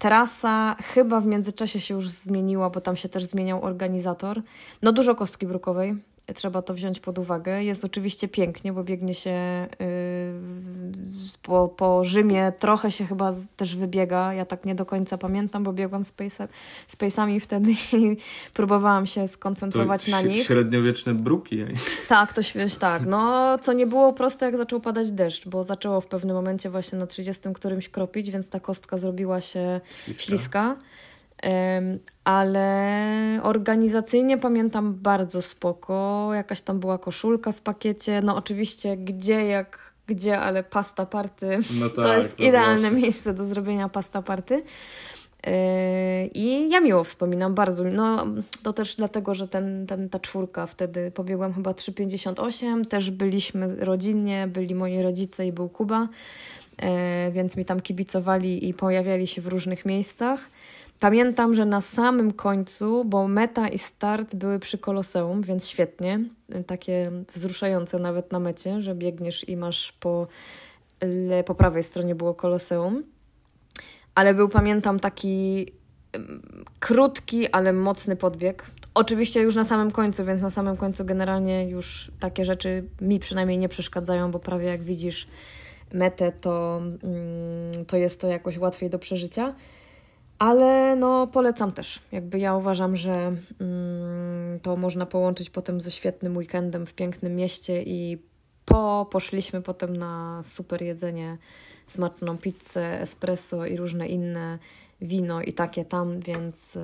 [0.01, 4.43] Trasa chyba w międzyczasie się już zmieniła, bo tam się też zmieniał organizator.
[4.83, 5.97] No dużo kostki brukowej,
[6.35, 7.65] trzeba to wziąć pod uwagę.
[7.65, 9.87] Jest oczywiście pięknie, bo biegnie się yy,
[11.43, 14.35] po, po Rzymie, trochę się chyba też wybiega.
[14.35, 16.49] Ja tak nie do końca pamiętam, bo biegłam z, pace,
[16.87, 18.17] z pace'ami wtedy i
[18.55, 20.47] próbowałam się skoncentrować na ś- nich.
[20.47, 21.65] Średniowieczne bruki.
[22.09, 23.07] Tak, to śwież, tak.
[23.07, 26.99] No, co nie było proste, jak zaczął padać deszcz, bo zaczęło w pewnym momencie właśnie
[26.99, 30.23] na 30 którymś kropić, więc ta kostka zrobiła się Śliska.
[30.25, 30.77] śliska.
[32.25, 36.29] Ale organizacyjnie pamiętam bardzo spoko.
[36.35, 38.23] Jakaś tam była koszulka w pakiecie.
[38.23, 43.35] No oczywiście gdzie jak gdzie, ale pasta party No to tak, jest no idealne miejsce
[43.35, 44.63] do zrobienia pasta party.
[45.47, 45.53] Yy,
[46.35, 47.85] I ja miło wspominam, bardzo.
[47.85, 48.27] No,
[48.63, 52.87] to też dlatego, że ten, ten, ta czwórka wtedy pobiegłam chyba 3,58.
[52.87, 56.09] Też byliśmy rodzinnie, byli moi rodzice i był Kuba,
[56.83, 56.89] yy,
[57.33, 60.51] więc mi tam kibicowali i pojawiali się w różnych miejscach.
[61.01, 66.21] Pamiętam, że na samym końcu, bo meta i start były przy Koloseum, więc świetnie.
[66.67, 70.27] Takie wzruszające nawet na mecie, że biegniesz i masz po,
[71.47, 73.03] po prawej stronie było Koloseum
[74.15, 75.67] ale był, pamiętam, taki
[76.81, 78.67] krótki, ale mocny podbieg.
[78.95, 83.59] Oczywiście już na samym końcu, więc na samym końcu generalnie już takie rzeczy mi przynajmniej
[83.59, 85.29] nie przeszkadzają, bo prawie jak widzisz
[85.93, 89.55] metę, to, mm, to jest to jakoś łatwiej do przeżycia.
[90.41, 92.03] Ale no, polecam też.
[92.13, 97.83] Jakby ja uważam, że mm, to można połączyć potem ze świetnym weekendem w pięknym mieście
[97.83, 98.19] i
[98.65, 101.39] po, poszliśmy potem na super jedzenie,
[101.87, 104.59] smaczną pizzę, espresso i różne inne
[105.03, 106.81] wino i takie tam, więc y,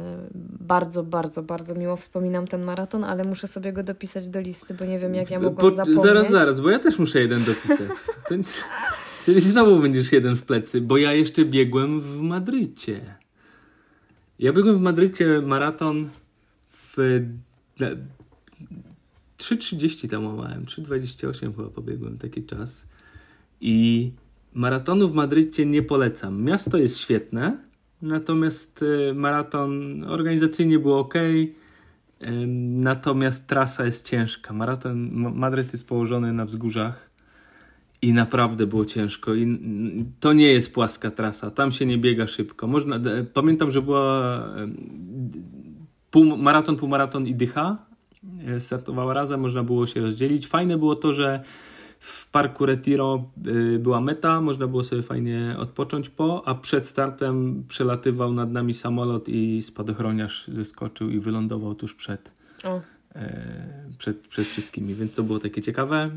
[0.60, 4.84] bardzo, bardzo, bardzo miło wspominam ten maraton, ale muszę sobie go dopisać do listy, bo
[4.84, 6.02] nie wiem jak ja mogłam Po- zapomnieć.
[6.02, 7.88] Zaraz, zaraz, bo ja też muszę jeden dopisać.
[8.28, 8.34] To,
[9.24, 13.25] czyli znowu będziesz jeden w plecy, bo ja jeszcze biegłem w Madrycie.
[14.38, 16.08] Ja biegłem w Madrycie maraton
[16.72, 16.96] w...
[17.80, 17.90] na-
[19.38, 22.86] 3.30 tam łamałem, 3.28 chyba pobiegłem taki czas.
[23.60, 24.10] I
[24.54, 26.42] maratonu w Madrycie nie polecam.
[26.42, 27.58] Miasto jest świetne,
[28.02, 28.80] natomiast
[29.10, 31.14] e, maraton organizacyjnie był ok.
[32.68, 34.54] Natomiast trasa jest ciężka.
[34.54, 37.10] Maraton Ma- Madryt jest położony na wzgórzach
[38.06, 39.34] i naprawdę było ciężko.
[39.34, 39.58] I
[40.20, 41.50] to nie jest płaska trasa.
[41.50, 42.66] Tam się nie biega szybko.
[42.66, 43.00] Można,
[43.34, 44.42] pamiętam, że była
[46.10, 47.78] pół, maraton, półmaraton i dycha.
[48.46, 50.46] e, Startowała razem, można było się rozdzielić.
[50.46, 51.42] Fajne było to, że
[51.98, 57.64] w parku Retiro y, była meta, można było sobie fajnie odpocząć po, a przed startem
[57.68, 62.32] przelatywał nad nami samolot i spadochroniarz zeskoczył i wylądował tuż przed.
[62.64, 62.80] O,
[63.98, 66.10] przed, przed wszystkimi, więc to było takie ciekawe.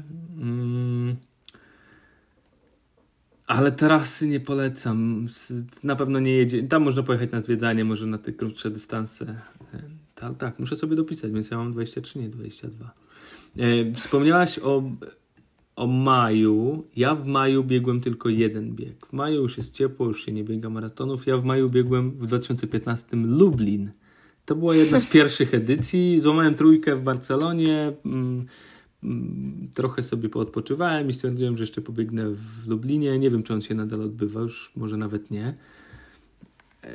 [3.50, 3.58] Mm.
[3.58, 5.28] Ale trasy nie polecam.
[5.84, 6.64] Na pewno nie jedzie.
[6.64, 9.36] Tam można pojechać na zwiedzanie, może na te krótsze dystanse.
[10.16, 12.94] Tak, tak, muszę sobie dopisać, więc ja mam 23, nie 22.
[13.58, 14.84] E, wspomniałaś o,
[15.76, 16.84] o maju.
[16.96, 19.06] Ja w maju biegłem tylko jeden bieg.
[19.06, 21.28] W maju już jest ciepło, już się nie biega maratonów.
[21.28, 23.92] Ja w maju biegłem w 2015 Lublin.
[24.46, 26.20] To była jedna z pierwszych edycji.
[26.20, 27.94] Złamałem trójkę w Barcelonie.
[29.04, 33.20] Mm, trochę sobie poodpoczywałem i stwierdziłem, że jeszcze pobiegnę w Lublinie.
[33.20, 35.56] Nie wiem, czy on się nadal odbywa, już może nawet nie.
[36.84, 36.90] E,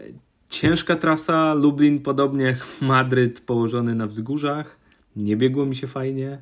[0.49, 4.77] ciężka trasa, Lublin podobnie jak Madryt położony na wzgórzach.
[5.17, 6.39] Nie biegło mi się fajnie.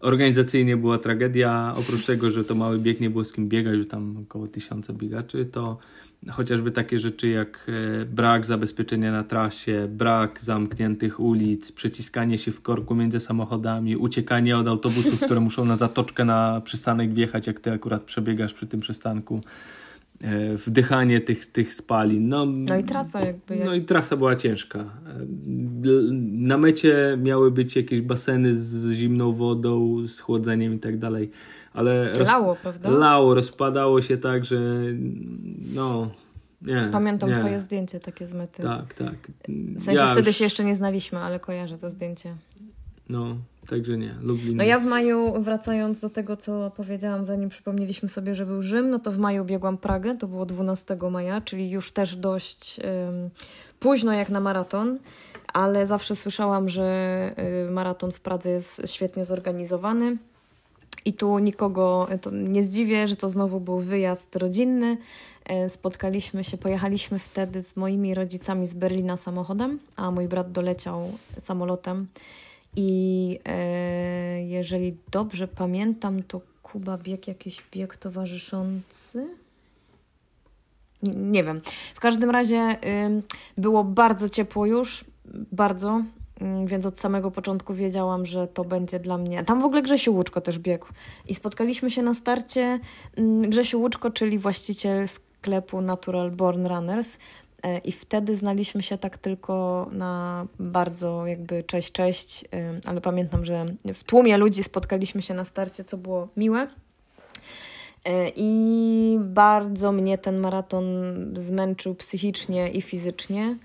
[0.00, 1.74] Organizacyjnie była tragedia.
[1.76, 4.92] Oprócz tego, że to mały bieg, nie było z kim biegać, że tam około tysiąca
[4.92, 5.78] biegaczy, to
[6.30, 7.66] chociażby takie rzeczy jak
[8.02, 14.58] e, brak zabezpieczenia na trasie, brak zamkniętych ulic, przeciskanie się w korku między samochodami, uciekanie
[14.58, 18.80] od autobusów, które muszą na zatoczkę na przystanek wjechać, jak ty akurat przebiegasz przy tym
[18.80, 19.42] przystanku.
[20.22, 22.28] E, wdychanie tych, tych spalin.
[22.28, 23.56] No, no i trasa jakby.
[23.56, 23.66] Jak...
[23.66, 24.78] No i trasa była ciężka.
[24.78, 24.84] E,
[26.32, 31.30] na mecie miały być jakieś baseny z zimną wodą, z chłodzeniem i tak dalej,
[31.72, 32.12] ale...
[32.26, 32.90] Lało, prawda?
[32.90, 34.80] Lało, rozpadało się tak, że
[35.74, 36.10] no...
[36.62, 37.36] Nie, Pamiętam nie.
[37.36, 38.62] twoje zdjęcie takie z mety.
[38.62, 39.14] Tak, tak.
[39.48, 40.36] W sensie ja wtedy już...
[40.36, 42.36] się jeszcze nie znaliśmy, ale kojarzę to zdjęcie.
[43.08, 43.36] No,
[43.68, 44.56] Także nie, Lublin.
[44.56, 48.90] No ja w maju, wracając do tego, co powiedziałam, zanim przypomnieliśmy sobie, że był Rzym,
[48.90, 53.30] no to w maju biegłam Pragę, to było 12 maja, czyli już też dość um,
[53.80, 54.98] późno jak na maraton,
[55.52, 57.30] ale zawsze słyszałam, że
[57.68, 60.16] y, maraton w Pradze jest świetnie zorganizowany.
[61.04, 64.96] I tu nikogo nie zdziwię, że to znowu był wyjazd rodzinny.
[65.44, 71.12] E, spotkaliśmy się, pojechaliśmy wtedy z moimi rodzicami z Berlina samochodem, a mój brat doleciał
[71.38, 72.06] samolotem.
[72.76, 79.28] I e, jeżeli dobrze pamiętam, to Kuba biegł jakiś bieg towarzyszący.
[81.02, 81.60] Nie, nie wiem.
[81.94, 83.22] W każdym razie y,
[83.60, 85.04] było bardzo ciepło już,
[85.52, 86.02] bardzo,
[86.66, 89.44] więc od samego początku wiedziałam, że to będzie dla mnie.
[89.44, 90.86] Tam w ogóle Grzesiu Łuczko też biegł.
[91.28, 92.80] I spotkaliśmy się na starcie.
[93.18, 97.18] Y, Grzesiu Łuczko, czyli właściciel sklepu Natural Born Runners,
[97.84, 103.66] I wtedy znaliśmy się tak tylko na bardzo jakby cześć, cześć, e, ale pamiętam, że
[103.94, 106.66] w tłumie ludzi spotkaliśmy się na starcie, co było miłe.
[108.04, 110.84] E, I bardzo mnie ten maraton
[111.36, 113.56] zmęczył psychicznie i fizycznie.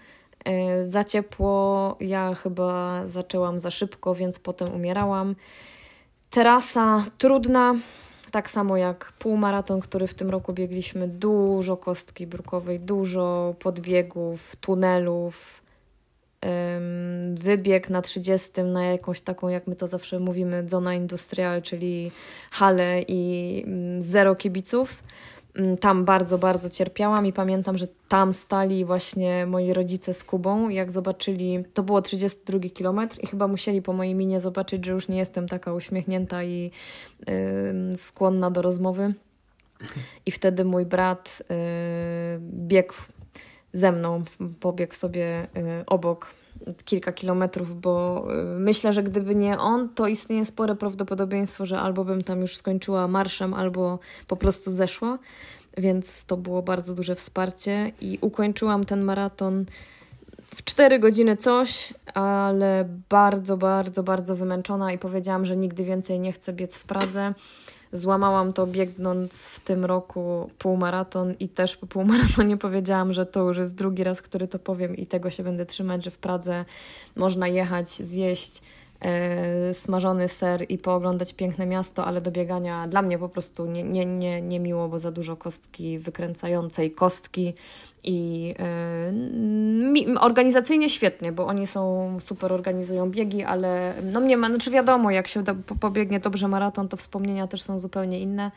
[0.82, 5.36] Za ciepło, ja chyba zaczęłam za szybko, więc potem umierałam.
[6.30, 7.76] Trasa trudna,
[8.32, 15.64] tak samo jak półmaraton, który w tym roku biegliśmy, dużo kostki brukowej, dużo podbiegów, tunelów,
[17.34, 22.12] wybieg na 30 na jakąś taką, jak my to zawsze mówimy, zona industrial, czyli
[22.52, 25.04] halę i mm, zero kibiców.
[25.56, 30.70] Mm, tam bardzo, bardzo cierpiałam i pamiętam, że tam stali właśnie moi rodzice z Kubą.
[30.70, 35.08] Jak zobaczyli, to było 32 kilometr i chyba musieli po mojej minie zobaczyć, że już
[35.08, 36.72] nie jestem taka uśmiechnięta i
[37.28, 39.14] yy, skłonna do rozmowy.
[40.26, 41.56] I wtedy mój brat yy,
[42.41, 42.93] biegł
[43.74, 44.24] ze mną,
[44.60, 46.39] pobiegł sobie yy, obok
[46.86, 52.05] kilka kilometrów, bo y, myślę, że gdyby nie on, to istnieje spore prawdopodobieństwo, że albo
[52.05, 55.20] bym tam już skończyła marszem, albo po prostu zeszła.
[55.78, 59.66] Więc to było bardzo duże wsparcie i ukończyłam ten maraton
[60.55, 66.32] w 4 godziny coś, ale bardzo, bardzo, bardzo wymęczona i powiedziałam, że nigdy więcej nie
[66.32, 67.34] chcę biec w Pradze.
[67.94, 73.58] Złamałam to biegnąc w tym roku półmaraton i też po półmaratonie powiedziałam, że to już
[73.58, 76.66] jest drugi raz, który to powiem i tego się będę trzymać, że w Pradze
[77.16, 78.62] można jechać, zjeść
[79.74, 84.06] smażony ser i pooglądać piękne miasto, ale do biegania dla mnie po prostu nie, nie,
[84.06, 87.54] nie, nie miło, bo za dużo kostki wykręcającej kostki
[88.04, 88.47] i
[90.06, 95.28] yy, organizacyjnie świetnie, bo oni są super, organizują biegi, ale no mnie, znaczy wiadomo, jak
[95.28, 95.43] się
[95.80, 98.52] pobiegnie dobrze maraton, to wspomnienia też są zupełnie inne.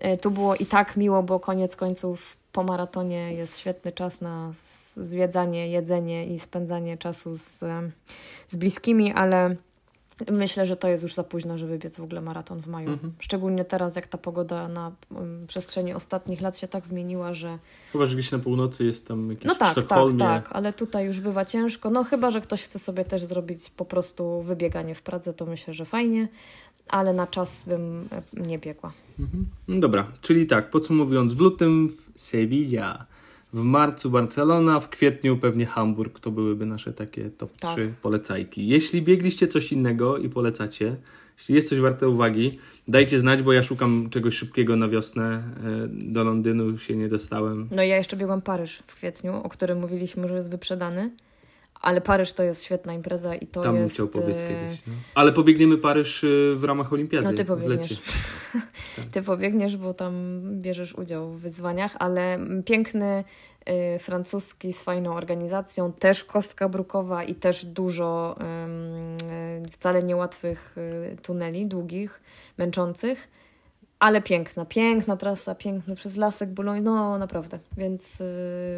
[0.00, 4.52] Yy, tu było i tak miło, bo koniec końców po maratonie jest świetny czas na
[4.94, 7.64] zwiedzanie, jedzenie i spędzanie czasu z,
[8.48, 9.56] z bliskimi, ale
[10.30, 12.90] Myślę, że to jest już za późno, żeby biec w ogóle maraton w maju.
[12.90, 13.12] Mhm.
[13.18, 17.58] Szczególnie teraz, jak ta pogoda na um, przestrzeni ostatnich lat się tak zmieniła, że.
[17.92, 21.20] Chyba, że gdzieś na północy jest tam jakiś No tak, tak, tak, ale tutaj już
[21.20, 21.90] bywa ciężko.
[21.90, 25.74] No chyba, że ktoś chce sobie też zrobić po prostu wybieganie w Pradze, to myślę,
[25.74, 26.28] że fajnie,
[26.88, 28.92] ale na czas bym e, nie biegła.
[29.20, 29.80] Mhm.
[29.80, 33.06] Dobra, czyli tak, podsumowując, w lutym w Sevilla
[33.52, 36.20] W marcu Barcelona, w kwietniu pewnie Hamburg.
[36.20, 37.72] To byłyby nasze takie top Tak.
[37.72, 38.68] 3 polecajki.
[38.68, 40.96] Jeśli biegliście coś innego i polecacie,
[41.38, 45.24] jeśli jest coś warte uwagi, dajcie znać, bo ja szukam czegoś szybkiego na wiosnę.
[45.64, 47.68] E, Do Londynu się nie dostałem.
[47.70, 51.10] No i ja jeszcze biegłam Paryż w kwietniu, o którym mówiliśmy, że jest wyprzedany.
[51.82, 53.94] Ale Paryż to jest świetna impreza i to Tam jest...
[53.94, 54.86] chciał pobiec e, kiedyś.
[54.86, 54.94] No.
[55.14, 57.24] Ale pobiegniemy Paryż y, w ramach olimpiady.
[57.24, 58.02] No ty pobiegniesz.
[59.12, 63.24] Ty pobiegniesz, bo tam bierzesz udział w wyzwaniach, ale piękny
[63.94, 68.36] y, francuski z fajną organizacją, też kostka brukowa i też dużo
[69.66, 72.20] y, wcale niełatwych y, tuneli, długich,
[72.58, 73.28] męczących,
[73.98, 78.22] ale piękna, piękna trasa, piękny przez lasek Boulogne, no naprawdę, więc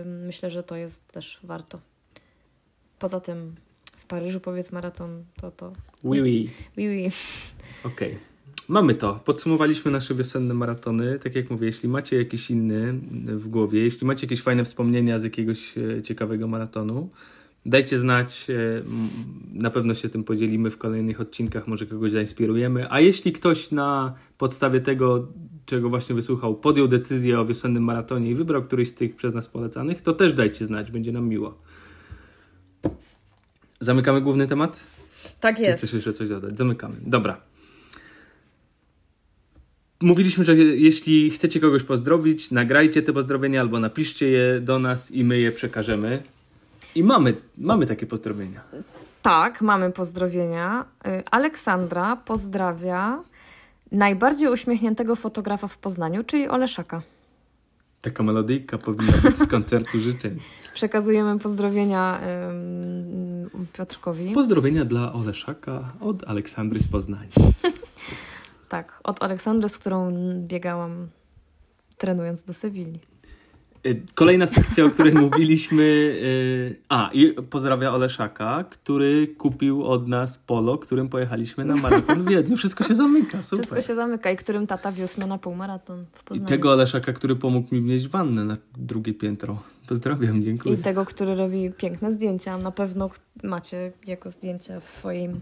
[0.04, 1.78] myślę, że to jest też warto.
[2.98, 3.54] Poza tym
[3.96, 5.72] w Paryżu powiedz maraton, to to
[6.04, 6.48] Oui, oui.
[6.76, 7.10] oui, oui.
[7.84, 8.18] Okej.
[8.68, 9.20] Mamy to.
[9.24, 11.18] Podsumowaliśmy nasze wiosenne maratony.
[11.18, 12.92] Tak jak mówię, jeśli macie jakiś inny
[13.26, 17.10] w głowie, jeśli macie jakieś fajne wspomnienia z jakiegoś e, ciekawego maratonu,
[17.66, 18.46] dajcie znać.
[18.50, 18.54] e,
[19.52, 22.86] Na pewno się tym podzielimy w kolejnych odcinkach, może kogoś zainspirujemy.
[22.92, 25.28] A jeśli ktoś na podstawie tego,
[25.66, 29.48] czego właśnie wysłuchał, podjął decyzję o wiosennym maratonie i wybrał któryś z tych przez nas
[29.48, 31.58] polecanych, to też dajcie znać, będzie nam miło.
[33.84, 34.80] Zamykamy główny temat?
[35.40, 35.78] Tak Czy jest.
[35.78, 36.58] chcesz jeszcze coś dodać?
[36.58, 36.94] Zamykamy.
[37.06, 37.40] Dobra.
[40.00, 45.24] Mówiliśmy, że jeśli chcecie kogoś pozdrowić, nagrajcie te pozdrowienia albo napiszcie je do nas i
[45.24, 46.22] my je przekażemy.
[46.94, 48.60] I mamy, mamy takie pozdrowienia.
[49.22, 50.84] Tak, mamy pozdrowienia.
[51.06, 53.22] Y, Aleksandra pozdrawia
[53.92, 57.02] najbardziej uśmiechniętego fotografa w Poznaniu, czyli Oleszaka.
[58.02, 60.38] Taka melodyjka powinna być z koncertu życzeń.
[60.74, 62.20] Przekazujemy pozdrowienia
[63.72, 64.32] Piotrkowi.
[64.32, 67.28] Pozdrowienia dla Oleszaka od Aleksandry z Poznania.
[68.68, 71.08] tak, od Aleksandry, z którą biegałam
[71.96, 73.13] trenując do Sewilli.
[73.86, 75.82] Y, Kolejna sekcja, o której mówiliśmy.
[75.82, 82.28] y, A, i pozdrawia Oleszaka, który kupił od nas polo, którym pojechaliśmy na maraton w
[82.28, 82.56] Wiedniu.
[82.56, 83.58] Wszystko się zamyka, super.
[83.58, 87.36] Wszystko się zamyka i którym tata wiózł mnie na półmaraton w I tego Oleszaka, który
[87.36, 89.62] pomógł mi wnieść wannę na drugie piętro.
[89.88, 90.74] Pozdrawiam, dziękuję.
[90.74, 92.58] I tego, który robi piękne zdjęcia.
[92.58, 93.10] Na pewno
[93.42, 95.40] macie jego zdjęcia w swoim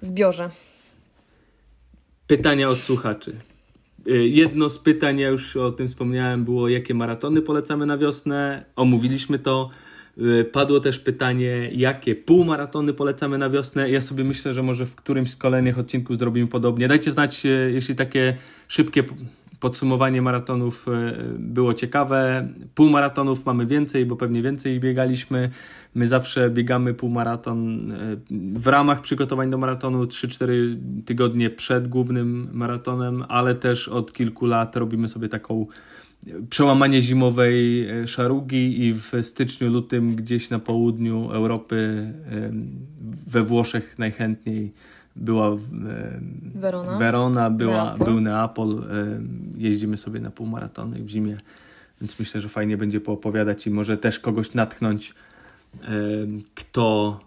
[0.00, 0.50] zbiorze.
[2.26, 3.36] Pytania od słuchaczy.
[4.06, 8.64] Y, Jedno z pytań, ja już o tym wspomniałem, było jakie maratony polecamy na wiosnę.
[8.76, 9.70] Omówiliśmy to.
[10.18, 13.90] Y, Padło też pytanie, jakie półmaratony polecamy na wiosnę.
[13.90, 16.88] Ja sobie myślę, że może w którymś z kolejnych odcinków zrobimy podobnie.
[16.88, 18.36] Dajcie znać, y, jeśli takie
[18.68, 19.04] szybkie
[19.60, 20.90] podsumowanie maratonów y,
[21.38, 22.48] było ciekawe.
[22.74, 25.50] Półmaratonów mamy więcej, bo pewnie więcej biegaliśmy.
[25.94, 28.20] My zawsze biegamy półmaraton y,
[28.54, 34.76] w ramach przygotowań do maratonu 3-4 tygodnie przed głównym maratonem, ale też od kilku lat
[34.76, 35.66] robimy sobie taką
[36.50, 42.12] przełamanie zimowej e, szarugi i w styczniu, lutym gdzieś na południu Europy,
[43.26, 44.72] we Włoszech najchętniej
[45.16, 45.60] była em,
[46.54, 46.98] Werona.
[46.98, 48.06] Verona była, Neapol.
[48.06, 48.70] był Neapol.
[48.90, 51.36] em, Jeździmy sobie na półmaratony w zimie,
[52.00, 55.14] więc myślę, że fajnie będzie poopowiadać i może też kogoś natchnąć,
[55.82, 57.20] em, kto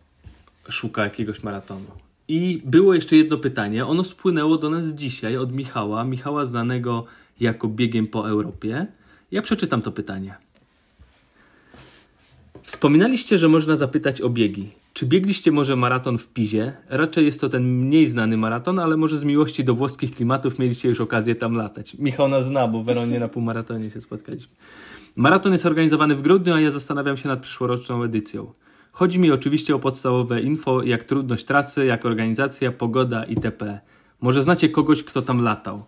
[0.69, 1.85] szuka jakiegoś maratonu.
[2.27, 3.85] I było jeszcze jedno pytanie.
[3.85, 6.03] Ono spłynęło do nas dzisiaj od Michała.
[6.03, 7.05] Michała znanego
[7.39, 8.87] jako biegiem po Europie.
[9.31, 10.35] Ja przeczytam to pytanie.
[12.63, 14.71] Wspominaliście, że można zapytać o biegi.
[14.93, 16.73] Czy biegliście może maraton w Pizie?
[16.89, 20.89] Raczej jest to ten mniej znany maraton, ale może z miłości do włoskich klimatów mieliście
[20.89, 21.95] już okazję tam latać.
[21.99, 24.55] Michał nas zna, bo w Weronie na półmaratonie się spotkaliśmy.
[25.15, 28.53] Maraton jest organizowany w grudniu, a ja zastanawiam się nad przyszłoroczną edycją.
[28.91, 33.79] Chodzi mi oczywiście o podstawowe info, jak trudność trasy, jak organizacja, pogoda itp.
[34.21, 35.85] Może znacie kogoś, kto tam latał.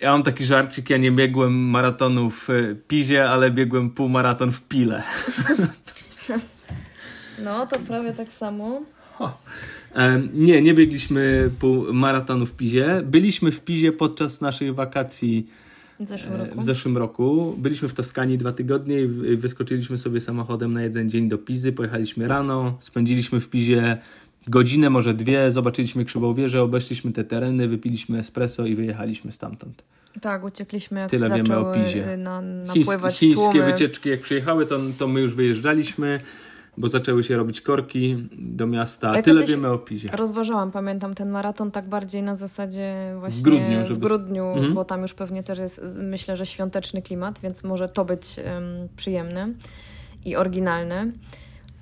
[0.00, 4.62] Ja mam taki żarcik, ja nie biegłem maratonu w e, Pizie, ale biegłem półmaraton w
[4.62, 5.02] Pile.
[7.44, 8.82] No, to prawie tak samo.
[9.94, 13.02] E, Nie, nie biegliśmy pół maratonu w Pizie.
[13.04, 15.46] Byliśmy w Pizie podczas naszej wakacji
[16.00, 16.60] W zeszłym e, roku.
[16.60, 17.54] w zeszłym roku.
[17.58, 21.72] Byliśmy w Toskanii dwa tygodnie i wy- wyskoczyliśmy sobie samochodem na jeden dzień do Pizy.
[21.72, 23.98] Pojechaliśmy rano, spędziliśmy w Pizie
[24.48, 29.82] godzinę, może dwie, zobaczyliśmy Krzywą Wieżę, obeszliśmy te tereny, wypiliśmy espresso i wyjechaliśmy stamtąd.
[30.20, 32.16] Tak, uciekliśmy jak Tyle wiemy o Pizie.
[32.16, 33.72] na, Chińs- napływać chińskie tłumy.
[33.72, 36.20] wycieczki jak przyjechały, to, to my już wyjeżdżaliśmy,
[36.78, 39.16] bo zaczęły się robić korki do miasta.
[39.16, 40.08] Ja Tyle wiemy o Pizie.
[40.12, 44.74] Rozważałam, pamiętam ten maraton tak bardziej na zasadzie właśnie W grudniu, żeby- w grudniu Mhm.
[44.74, 48.64] bo tam już pewnie też jest myślę, że świąteczny klimat, więc może to być em,
[48.96, 49.48] przyjemne
[50.24, 51.06] i oryginalne.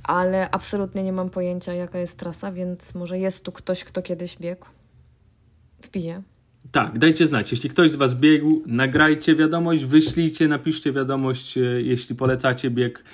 [0.02, 4.36] Ale absolutnie nie mam pojęcia, jaka jest trasa, więc może jest tu ktoś, kto kiedyś
[4.38, 4.66] biegł
[5.82, 6.22] w Pizie.
[6.72, 7.50] Tak, dajcie znać.
[7.50, 13.04] Jeśli ktoś z Was biegł, nagrajcie wiadomość, wyślijcie, napiszcie wiadomość, e, jeśli polecacie bieg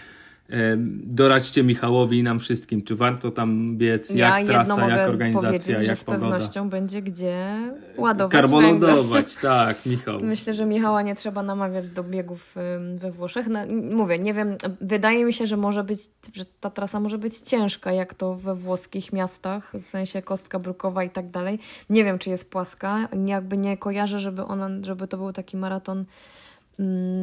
[1.05, 5.99] Doradźcie Michałowi i nam wszystkim, czy warto tam biec, ja jak trasa, jak organizacja, jak
[5.99, 6.31] z pogoda.
[6.31, 7.57] pewnością będzie gdzie
[7.97, 10.21] ładować Karbonodować, tak, Michał.
[10.21, 12.55] Myślę, że Michała nie trzeba namawiać do biegów
[12.97, 13.47] we Włoszech.
[13.49, 13.61] No,
[13.97, 15.99] mówię, nie wiem, wydaje mi się, że może być,
[16.35, 21.05] że ta trasa może być ciężka, jak to we włoskich miastach, w sensie Kostka Brukowa
[21.05, 21.59] i tak dalej.
[21.91, 26.05] Nie wiem, czy jest płaska, jakby nie kojarzę, żeby ona, żeby to był taki maraton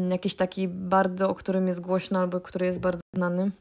[0.10, 3.52] jakiś taki bardzo, o którym jest głośno albo który jest bardzo znany.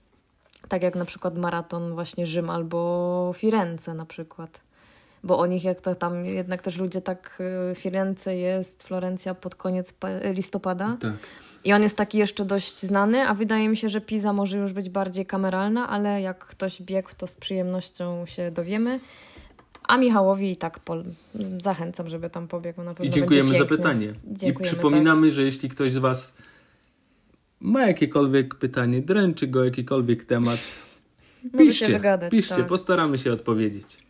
[0.69, 4.61] Tak jak na przykład maraton właśnie Rzym albo Firenze na przykład.
[5.25, 7.39] Bo o nich jak to tam jednak też ludzie tak
[7.71, 9.95] y, Firenze jest, Florencja pod koniec
[10.35, 10.97] listopada.
[11.01, 11.13] Tak.
[11.65, 14.73] I on jest taki jeszcze dość znany, a wydaje mi się, że Pisa może już
[14.73, 19.01] być bardziej kameralna, ale jak ktoś biegł, to z przyjemnością się dowiemy.
[19.89, 21.05] A Michałowi i tak pol...
[21.59, 22.83] zachęcam, żeby tam pobiegł.
[22.83, 24.15] Na pewno I dziękujemy za pytanie.
[24.25, 25.35] Dziękujemy, I przypominamy, tak.
[25.35, 26.37] że jeśli ktoś z Was
[27.61, 30.59] ma jakiekolwiek pytanie, dręczy go jakikolwiek temat,
[31.59, 32.67] piszcie, wygadać, piszcie, tak.
[32.67, 34.07] postaramy się odpowiedzieć.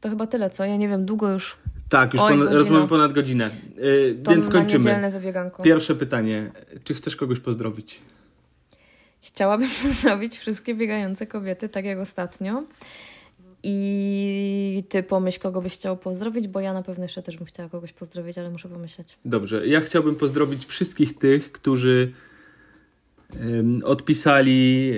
[0.00, 0.64] To chyba tyle, co?
[0.64, 1.56] Ja nie wiem, długo już.
[1.88, 3.50] Tak, już ponad, rozmawiamy ponad godzinę.
[3.76, 5.12] Yy, więc kończymy.
[5.62, 6.52] Pierwsze pytanie.
[6.84, 8.00] Czy chcesz kogoś pozdrowić?
[9.20, 12.62] Chciałabym pozdrowić wszystkie biegające kobiety, tak jak ostatnio.
[13.64, 17.68] I ty pomyśl, kogo byś chciał pozdrowić, bo ja na pewno jeszcze też bym chciała
[17.68, 19.18] kogoś pozdrowić, ale muszę pomyśleć.
[19.24, 22.12] Dobrze, ja chciałbym pozdrowić wszystkich tych, którzy
[23.84, 24.92] odpisali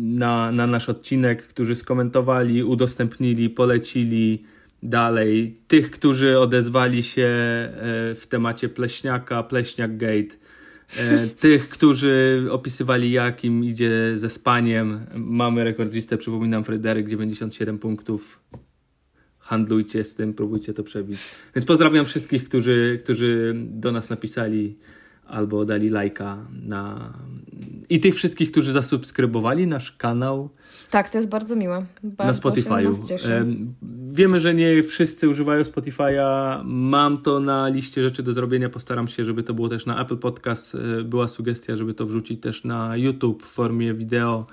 [0.00, 4.44] na, na nasz odcinek, którzy skomentowali, udostępnili, polecili
[4.82, 5.56] dalej.
[5.68, 7.70] Tych, którzy odezwali się e,
[8.14, 10.45] w temacie Pleśniaka, Pleśniak Gate E,
[11.40, 15.06] tych, którzy opisywali jak im idzie ze spaniem.
[15.14, 18.40] Mamy rekordzistę, przypominam, Fryderyk, 97 punktów.
[19.38, 21.20] Handlujcie z tym, próbujcie to przebić.
[21.54, 24.78] Więc pozdrawiam wszystkich, którzy, którzy do nas napisali
[25.28, 27.12] albo dali lajka na...
[27.88, 30.50] I tych wszystkich, którzy zasubskrybowali nasz kanał.
[30.90, 31.86] Tak, to jest bardzo miłe.
[32.02, 32.92] Bardzo na Spotify'u.
[34.10, 36.60] Wiemy, że nie wszyscy używają Spotify'a.
[36.64, 38.68] Mam to na liście rzeczy do zrobienia.
[38.68, 40.74] Postaram się, żeby to było też na Apple Podcast.
[40.74, 44.46] E, była sugestia, żeby to wrzucić też na YouTube w formie wideo.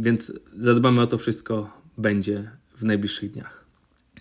[0.00, 1.70] Więc zadbamy o to wszystko.
[1.98, 3.61] Będzie w najbliższych dniach.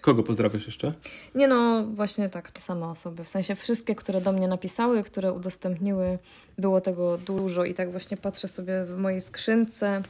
[0.02, 0.93] Kogo pozdrawiasz jeszcze?
[1.36, 3.24] Nie no, właśnie tak, te same osoby.
[3.24, 6.20] W sensie wszystkie, które do mnie napisały, które udostępniły,
[6.58, 10.04] było tego dużo i tak właśnie patrzę sobie w mojej skrzynce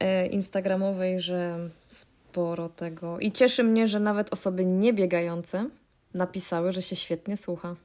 [0.00, 3.20] e, instagramowej, że sporo tego.
[3.20, 5.68] I cieszy mnie, że nawet osoby niebiegające
[6.14, 7.76] napisały, że się świetnie słucha.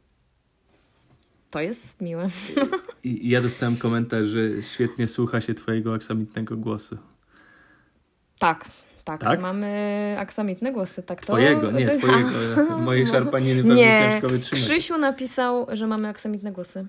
[1.51, 2.27] To jest miłe.
[3.03, 6.97] I ja dostałem komentarz, że świetnie słucha się twojego aksamitnego głosu.
[8.39, 8.65] Tak,
[9.09, 11.03] tak, tak, mamy aksamitne głosy.
[11.03, 11.97] Tak, to, twojego, nie, to...
[11.97, 12.29] twojego.
[12.77, 14.09] Mojej szarpaniny pewnie nie.
[14.11, 14.63] ciężko wytrzymać.
[14.63, 16.85] Krzysiu napisał, że mamy aksamitne głosy.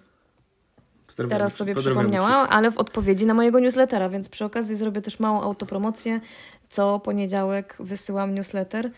[1.28, 5.42] Teraz sobie przypomniałam, ale w odpowiedzi na mojego newslettera, więc przy okazji zrobię też małą
[5.42, 6.20] autopromocję.
[6.68, 8.90] Co poniedziałek wysyłam newsletter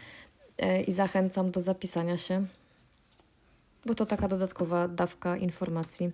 [0.58, 2.44] e, i zachęcam do zapisania się,
[3.86, 6.10] bo to taka dodatkowa dawka informacji.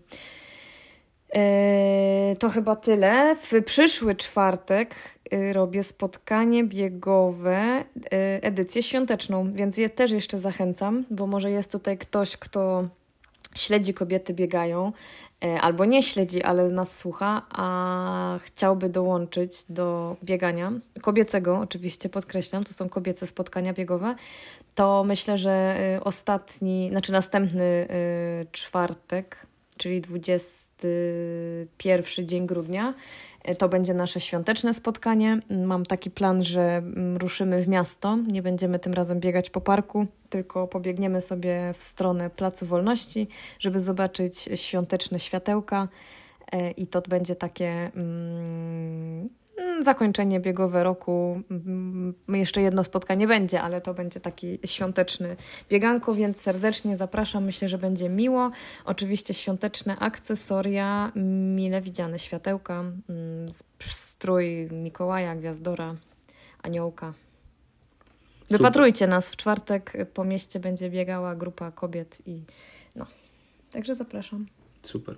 [1.34, 3.36] E, to chyba tyle.
[3.36, 4.94] W przyszły czwartek
[5.30, 7.84] e, robię spotkanie biegowe,
[8.42, 12.88] edycję świąteczną, więc je też jeszcze zachęcam, bo może jest tutaj ktoś, kto
[13.54, 14.92] śledzi kobiety biegają,
[15.60, 20.72] albo nie śledzi, ale nas słucha, a chciałby dołączyć do biegania,
[21.02, 24.14] kobiecego oczywiście, podkreślam, to są kobiece spotkania biegowe,
[24.74, 27.88] to myślę, że ostatni, znaczy następny
[28.52, 29.47] czwartek,
[29.78, 32.94] czyli 21 dzień grudnia,
[33.58, 35.40] to będzie nasze świąteczne spotkanie.
[35.50, 38.16] Mam taki plan, że mm, ruszymy w miasto.
[38.16, 43.80] Nie będziemy tym razem biegać po parku, tylko pobiegniemy sobie w stronę Placu Wolności, żeby
[43.80, 45.88] zobaczyć świąteczne światełka.
[46.52, 49.28] E, I to będzie takie mm,
[49.82, 51.42] zakończenie biegowe roku.
[51.50, 55.36] Mm, jeszcze jedno spotkanie będzie, ale to będzie taki świąteczny
[55.70, 57.44] bieganko, więc serdecznie zapraszam.
[57.44, 58.50] Myślę, że będzie miło.
[58.84, 61.12] Oczywiście świąteczne akcesoria,
[61.56, 63.48] mile widziane światełka, mm,
[63.90, 65.94] strój Mikołaja, Gwiazdora,
[66.62, 67.14] Aniołka.
[68.50, 69.30] Wypatrujcie nas.
[69.30, 72.42] W czwartek po mieście będzie biegała grupa kobiet i
[72.96, 73.06] no.
[73.72, 74.46] Także zapraszam.
[74.82, 75.16] Super.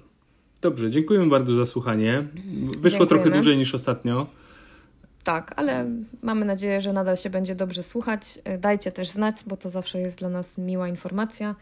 [0.61, 2.27] Dobrze, dziękujemy bardzo za słuchanie.
[2.35, 3.07] Wyszło Dziękujemy.
[3.07, 4.27] trochę dłużej niż ostatnio.
[5.25, 5.87] Tak, ale
[6.23, 8.39] mamy nadzieję, że nadal się będzie dobrze słuchać.
[8.45, 11.55] E, dajcie też znać, bo to zawsze jest dla nas miła informacja.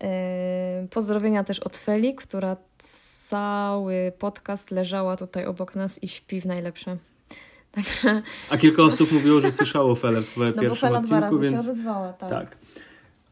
[0.00, 2.56] E, pozdrowienia też od Feli, która
[3.28, 6.96] cały podcast leżała tutaj obok nas i śpi w najlepsze.
[7.72, 8.22] Także...
[8.50, 11.38] A kilka osób mówiło, że słyszało Felę w no pierwszym bo Fela odcinku, dwa razy
[11.40, 11.64] więc...
[11.64, 12.30] się odezwała, tak.
[12.30, 12.56] Tak.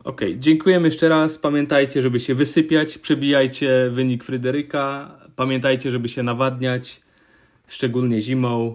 [0.05, 0.41] Okej, okay.
[0.41, 1.39] dziękujemy jeszcze raz.
[1.39, 5.11] Pamiętajcie, żeby się wysypiać, przebijajcie wynik Fryderyka.
[5.37, 7.01] Pamiętajcie, żeby się nawadniać,
[7.67, 8.75] szczególnie zimą.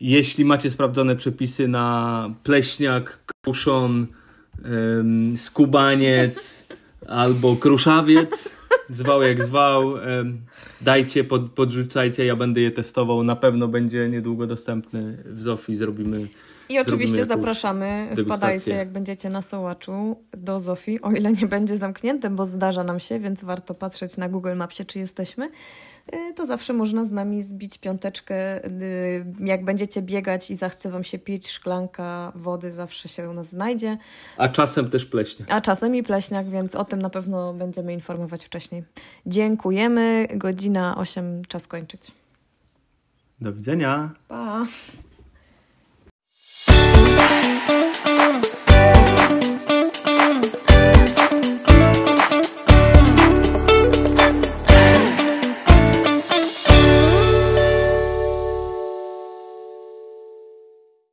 [0.00, 4.06] Jeśli macie sprawdzone przepisy na pleśniak, kruszon,
[4.64, 6.64] ym, skubaniec
[7.06, 8.48] albo kruszawiec,
[8.90, 10.40] zwał jak zwał, ym,
[10.80, 13.22] dajcie, pod, podrzucajcie, ja będę je testował.
[13.22, 15.76] Na pewno będzie niedługo dostępny w Zofii.
[15.76, 16.28] Zrobimy
[16.70, 22.30] i oczywiście zapraszamy, wpadajcie jak będziecie na Sołaczu do Zofii, o ile nie będzie zamknięte,
[22.30, 25.50] bo zdarza nam się, więc warto patrzeć na Google Mapsie, czy jesteśmy.
[26.14, 28.64] Y, To zawsze można z nami zbić piąteczkę.
[28.64, 28.70] Y,
[29.40, 33.98] Jak będziecie biegać i zachce Wam się pić, szklanka wody zawsze się u nas znajdzie.
[34.36, 35.46] A czasem też pleśnie.
[35.48, 38.84] A czasem i pleśniak, więc o tym na pewno będziemy informować wcześniej.
[39.26, 40.26] Dziękujemy.
[40.34, 42.12] Godzina 8, czas kończyć.
[43.40, 44.10] Do widzenia.
[44.28, 44.66] Pa!